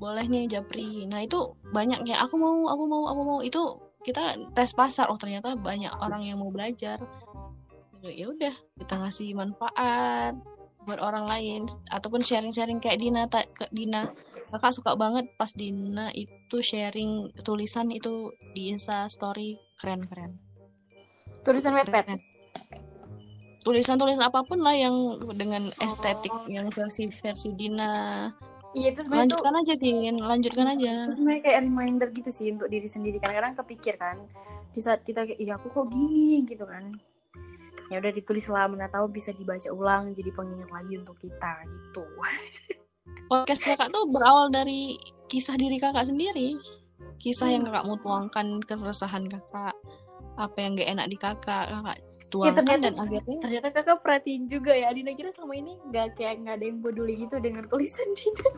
boleh 0.00 0.24
nih 0.26 0.48
Japri. 0.48 1.04
Nah 1.06 1.22
itu 1.22 1.54
banyak 1.70 2.08
yang 2.08 2.20
aku 2.24 2.34
mau 2.40 2.72
aku 2.72 2.84
mau 2.88 3.02
aku 3.12 3.20
mau. 3.22 3.38
Itu 3.44 3.78
kita 4.04 4.36
tes 4.56 4.72
pasar 4.72 5.08
oh 5.12 5.20
ternyata 5.20 5.56
banyak 5.56 5.92
orang 6.00 6.24
yang 6.24 6.40
mau 6.40 6.48
belajar. 6.48 6.96
Ya 8.04 8.28
udah 8.28 8.52
kita 8.76 9.00
ngasih 9.00 9.32
manfaat 9.32 10.36
buat 10.84 11.00
orang 11.00 11.24
lain. 11.26 11.66
Ataupun 11.90 12.20
sharing-sharing 12.22 12.78
kayak 12.78 13.00
Dina 13.00 13.26
ta- 13.26 13.48
ke 13.48 13.68
Dina. 13.72 14.08
Kakak 14.54 14.72
suka 14.76 14.94
banget 14.94 15.26
pas 15.34 15.50
Dina 15.50 16.14
itu 16.14 16.62
sharing 16.62 17.32
tulisan 17.42 17.90
itu 17.90 18.30
di 18.54 18.70
Insta 18.70 19.10
Story. 19.10 19.58
Keren-keren 19.80 20.38
Tulisan 21.44 21.76
webpad. 21.76 22.04
Keren. 22.06 22.20
tulisan-tulisan 23.64 24.28
apa 24.28 24.44
pun 24.44 24.60
lah 24.60 24.76
yang 24.76 25.16
dengan 25.40 25.72
estetik 25.80 26.28
yang 26.52 26.68
versi 26.68 27.08
versi 27.08 27.56
Dina. 27.56 28.28
Iya 28.76 28.92
itu 28.92 29.08
sebenarnya 29.08 29.32
tuh 29.32 29.40
lanjutkan 29.40 29.54
aja 29.56 29.74
Din. 29.80 30.16
Lanjutkan 30.20 30.66
aja. 30.68 30.92
itu 31.08 31.16
sebenarnya 31.16 31.42
kayak 31.48 31.60
reminder 31.64 32.08
gitu 32.12 32.28
sih 32.28 32.52
untuk 32.52 32.68
diri 32.68 32.84
sendiri. 32.84 33.16
Kadang-kadang 33.24 33.56
kepikir 33.64 33.96
kan 33.96 34.20
di 34.74 34.80
saat 34.82 35.06
kita 35.06 35.22
kayak 35.24 35.38
iya 35.38 35.54
aku 35.54 35.70
kok 35.70 35.86
gini 35.88 36.42
gitu 36.44 36.66
kan 36.66 36.90
ya 37.92 38.00
udah 38.00 38.12
ditulis 38.12 38.46
lah 38.48 38.68
mana 38.70 38.88
tahu 38.88 39.10
bisa 39.12 39.34
dibaca 39.36 39.68
ulang 39.72 40.16
jadi 40.16 40.30
pengingat 40.32 40.70
lagi 40.72 40.94
untuk 41.00 41.16
kita 41.20 41.52
gitu. 41.64 42.04
Podcast 43.28 43.64
kakak 43.64 43.92
tuh 43.92 44.04
berawal 44.08 44.48
dari 44.52 44.96
kisah 45.28 45.56
diri 45.56 45.76
kakak 45.80 46.08
sendiri. 46.08 46.56
Kisah 47.20 47.48
yang 47.48 47.64
kakak 47.64 47.84
mau 47.88 47.96
tuangkan 48.00 48.60
keresahan 48.64 49.28
kakak 49.28 49.76
apa 50.34 50.56
yang 50.58 50.74
gak 50.74 50.90
enak 50.90 51.06
di 51.08 51.16
kakak 51.16 51.70
kakak 51.70 51.98
tuangkan 52.34 52.66
ternyata- 52.66 52.82
dan 52.82 52.94
akhirnya 52.98 53.36
ternyata 53.38 53.68
kakak 53.70 53.98
perhatiin 54.02 54.44
juga 54.50 54.74
ya 54.74 54.90
Dina 54.90 55.14
kira 55.14 55.30
selama 55.30 55.54
ini 55.54 55.72
nggak 55.86 56.18
kayak 56.18 56.42
nggak 56.42 56.54
ada 56.58 56.64
yang 56.66 56.78
peduli 56.82 57.14
gitu 57.22 57.36
dengan 57.38 57.64
tulisan 57.70 58.08
Dina. 58.18 58.48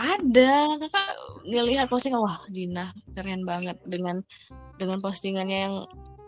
Ada 0.00 0.80
kakak 0.80 1.08
ngelihat 1.44 1.86
postingan 1.92 2.24
wah 2.24 2.40
Dina 2.48 2.94
keren 3.12 3.44
banget 3.44 3.76
dengan 3.84 4.24
dengan 4.80 4.96
postingannya 5.04 5.58
yang 5.68 5.76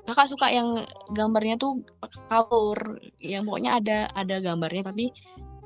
kakak 0.02 0.26
suka 0.26 0.50
yang 0.50 0.82
gambarnya 1.14 1.54
tuh 1.54 1.82
cover 2.26 2.98
yang 3.22 3.46
pokoknya 3.46 3.78
ada 3.78 3.98
ada 4.18 4.42
gambarnya 4.42 4.90
tapi 4.90 5.14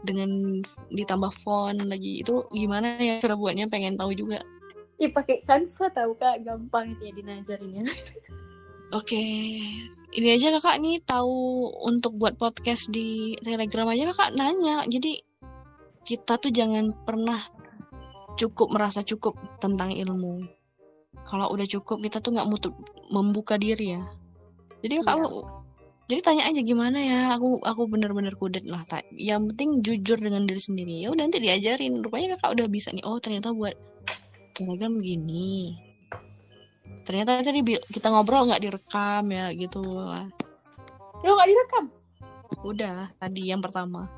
dengan 0.06 0.62
ditambah 0.94 1.32
font 1.42 1.80
lagi. 1.82 2.22
Itu 2.22 2.46
gimana 2.54 3.00
ya 3.00 3.18
cara 3.18 3.34
buatnya? 3.34 3.66
Pengen 3.66 3.98
tahu 3.98 4.14
juga. 4.14 4.44
Ih 5.02 5.10
pakai 5.10 5.42
Canva 5.44 5.86
tahu 5.92 6.12
kak. 6.16 6.46
Gampang 6.46 6.96
ya 7.02 7.10
Dina 7.12 7.42
ajarinnya 7.42 7.90
Oke, 8.96 9.18
ini 10.14 10.28
aja 10.30 10.54
kakak. 10.54 10.78
Nih 10.78 11.02
tahu 11.02 11.68
untuk 11.82 12.14
buat 12.16 12.38
podcast 12.38 12.86
di 12.94 13.34
Telegram 13.42 13.90
aja 13.90 14.14
kakak 14.14 14.38
nanya. 14.38 14.86
Jadi 14.86 15.18
kita 16.06 16.38
tuh 16.38 16.54
jangan 16.54 16.94
pernah 17.02 17.42
cukup 18.38 18.70
merasa 18.70 19.02
cukup 19.02 19.34
tentang 19.58 19.90
ilmu. 19.90 20.46
Kalau 21.26 21.50
udah 21.50 21.66
cukup 21.66 21.98
kita 21.98 22.22
tuh 22.22 22.38
nggak 22.38 22.46
mutu 22.46 22.70
membuka 23.10 23.58
diri 23.58 23.98
ya. 23.98 24.06
Jadi 24.84 24.94
kakak 25.00 25.16
Iya. 25.16 25.42
jadi 26.06 26.20
tanya 26.22 26.42
aja 26.48 26.60
gimana 26.62 26.98
ya. 26.98 27.20
Aku 27.36 27.60
aku 27.60 27.88
bener-bener 27.88 28.34
kudet 28.34 28.64
lah. 28.64 28.82
Yang 29.12 29.54
penting 29.54 29.70
jujur 29.82 30.18
dengan 30.20 30.44
diri 30.44 30.60
sendiri. 30.60 31.02
Ya 31.02 31.10
udah 31.10 31.26
nanti 31.26 31.40
diajarin. 31.40 32.00
Rupanya 32.00 32.36
kakak 32.36 32.60
udah 32.60 32.66
bisa 32.68 32.92
nih. 32.92 33.02
Oh 33.04 33.18
ternyata 33.18 33.50
buat 33.50 33.74
Telegram 34.56 34.88
begini 34.88 35.76
ternyata 37.06 37.38
tadi 37.38 37.62
kita 37.86 38.10
ngobrol 38.10 38.50
nggak 38.50 38.62
direkam 38.66 39.30
ya 39.30 39.46
gitu 39.54 39.78
lah 39.84 40.26
lo 41.22 41.30
nggak 41.38 41.50
direkam 41.54 41.84
udah 42.66 43.14
tadi 43.14 43.46
yang 43.46 43.62
pertama 43.62 44.10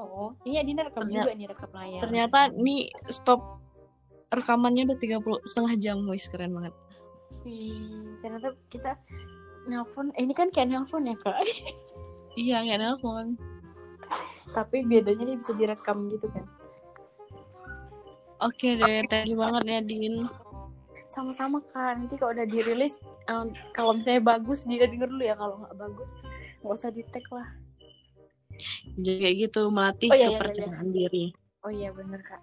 oh 0.00 0.32
iya 0.48 0.64
Dina 0.64 0.88
rekam 0.88 1.04
Ternyata- 1.04 1.28
juga 1.28 1.32
nih 1.36 1.46
rekam 1.52 1.70
layar 1.76 2.00
ternyata 2.00 2.38
nih 2.56 2.88
stop 3.12 3.60
rekamannya 4.32 4.88
udah 4.88 4.96
30 4.96 5.44
setengah 5.44 5.72
jam 5.76 5.96
wis 6.08 6.24
keren 6.32 6.56
banget 6.56 6.72
Wih, 7.44 8.16
ternyata 8.24 8.58
kita 8.72 8.96
nelpon 9.66 10.14
eh, 10.14 10.22
ini 10.22 10.32
kan 10.32 10.48
kayak 10.54 10.70
nelpon 10.70 11.06
ya 11.06 11.16
kak? 11.20 11.36
Iya 12.36 12.60
kayak 12.68 12.80
nelpon 12.84 13.40
tapi 14.56 14.88
bedanya 14.88 15.24
dia 15.28 15.36
bisa 15.36 15.52
direkam 15.52 16.08
gitu 16.08 16.32
kan. 16.32 16.48
Oke 18.40 18.72
deh 18.76 19.04
thank 19.12 19.28
you 19.28 19.36
banget 19.36 19.62
ya 19.68 19.80
Din. 19.84 20.24
Sama-sama 21.12 21.60
kan 21.72 22.04
nanti 22.04 22.16
kalau 22.16 22.32
udah 22.36 22.48
dirilis 22.48 22.96
em, 23.28 23.52
kalau 23.76 23.92
misalnya 23.96 24.36
bagus 24.36 24.64
dia 24.64 24.88
denger 24.88 25.12
dulu 25.12 25.24
ya. 25.24 25.36
Kalau 25.36 25.60
nggak 25.60 25.76
bagus 25.76 26.08
nggak 26.64 26.76
usah 26.76 26.90
di 26.92 27.02
tag 27.12 27.26
lah. 27.32 27.48
Jadi 28.96 29.18
kayak 29.20 29.36
gitu 29.48 29.62
melatih 29.68 30.08
Oh, 30.08 30.16
iya, 30.16 30.28
iya, 30.32 30.38
kepercayaan 30.40 30.88
diri. 30.88 31.24
Oh 31.64 31.72
iya 31.72 31.92
bener 31.92 32.20
kak. 32.24 32.40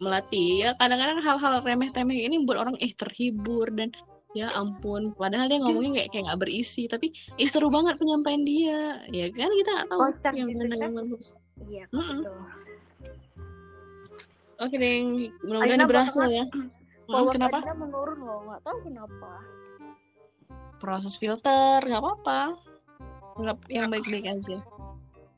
Melatih 0.00 0.48
ya 0.64 0.70
kadang-kadang 0.80 1.20
hal-hal 1.20 1.60
remeh-temeh 1.60 2.24
ini 2.24 2.40
buat 2.48 2.56
orang 2.64 2.76
eh 2.80 2.92
terhibur 2.96 3.68
dan 3.72 3.92
ya 4.32 4.52
ampun 4.52 5.16
padahal 5.16 5.48
dia 5.48 5.56
ngomongnya 5.58 6.04
kayak 6.04 6.08
kayak 6.12 6.24
nggak 6.28 6.40
berisi 6.40 6.84
tapi 6.84 7.08
eh 7.36 7.48
seru 7.48 7.72
banget 7.72 7.96
penyampaian 7.96 8.44
dia 8.44 9.00
ya 9.08 9.26
kan 9.32 9.48
kita 9.48 9.70
nggak 9.72 9.88
tahu 9.88 10.00
Kocak 10.04 10.32
yang 10.36 10.48
gitu 10.52 10.58
mana 10.60 10.74
kan? 10.74 10.80
yang 10.84 10.94
bagus 10.94 11.28
Iya, 11.58 11.84
Mm-mm. 11.90 12.18
betul. 12.22 12.36
oke 14.58 14.74
deh 14.74 14.96
mudah-mudahan 15.42 15.88
berhasil 15.88 16.28
ya 16.28 16.44
Followers 17.08 17.40
kenapa 17.40 17.58
menurun 17.72 18.18
loh, 18.20 18.38
nggak 18.44 18.60
tahu 18.62 18.76
kenapa. 18.84 19.30
proses 20.76 21.16
filter 21.16 21.80
nggak 21.80 22.02
apa-apa 22.04 22.40
nggak 23.38 23.56
yang 23.72 23.88
baik-baik 23.88 24.28
aja 24.28 24.58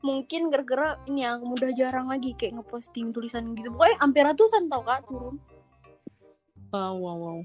Mungkin 0.01 0.49
gara-gara 0.49 0.97
ini 1.05 1.21
yang 1.21 1.45
udah 1.45 1.69
jarang 1.77 2.09
lagi 2.09 2.33
kayak 2.33 2.57
ngeposting 2.57 3.13
tulisan 3.13 3.53
gitu. 3.53 3.69
Pokoknya 3.69 4.01
hampir 4.01 4.25
ratusan 4.25 4.65
tau 4.65 4.81
kak 4.81 5.05
turun. 5.05 5.37
wow 6.73 6.97
wow 6.97 7.17
wow 7.21 7.39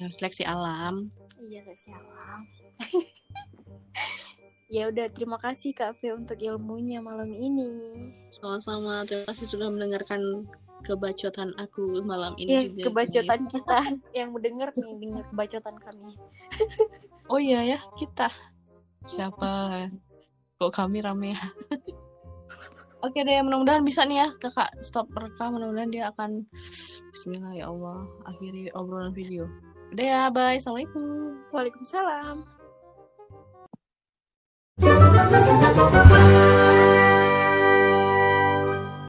ya, 0.00 0.08
seleksi 0.08 0.42
alam 0.42 1.12
Iya 1.40 1.64
saya 1.64 1.78
sialang. 1.78 2.42
ya 4.70 4.86
udah 4.86 5.06
terima 5.10 5.34
kasih 5.40 5.72
kak 5.72 5.98
Fe 5.98 6.14
untuk 6.14 6.38
ilmunya 6.38 7.02
malam 7.02 7.32
ini. 7.32 7.68
sama-sama 8.30 9.02
terima 9.02 9.26
kasih 9.26 9.50
sudah 9.50 9.66
mendengarkan 9.66 10.46
kebacotan 10.80 11.50
aku 11.58 12.00
malam 12.04 12.32
ini 12.38 12.54
Ya 12.54 12.60
juga 12.64 12.82
kebacotan 12.88 13.40
kita 13.52 13.78
yang 14.14 14.30
mendengar 14.30 14.68
nih 14.72 14.94
dengar 14.96 15.22
kebacotan 15.28 15.76
kami. 15.80 16.12
oh 17.28 17.40
iya 17.40 17.76
ya 17.76 17.78
kita 17.98 18.28
siapa 19.04 19.84
kok 20.56 20.72
kami 20.72 21.02
rame 21.02 21.34
ya 21.34 21.42
Oke 23.00 23.24
deh, 23.24 23.40
mudah-mudahan 23.40 23.80
bisa 23.80 24.04
nih 24.04 24.20
ya 24.20 24.28
kakak 24.44 24.68
stop 24.84 25.08
rekam. 25.16 25.56
Mudah-mudahan 25.56 25.88
dia 25.88 26.12
akan 26.12 26.44
Bismillah 27.08 27.56
ya 27.56 27.72
Allah 27.72 28.04
akhiri 28.28 28.68
obrolan 28.76 29.16
video. 29.16 29.48
Udah 29.90 30.06
ya, 30.06 30.22
bye. 30.30 30.54
Assalamualaikum. 30.54 31.42
Waalaikumsalam. 31.50 32.46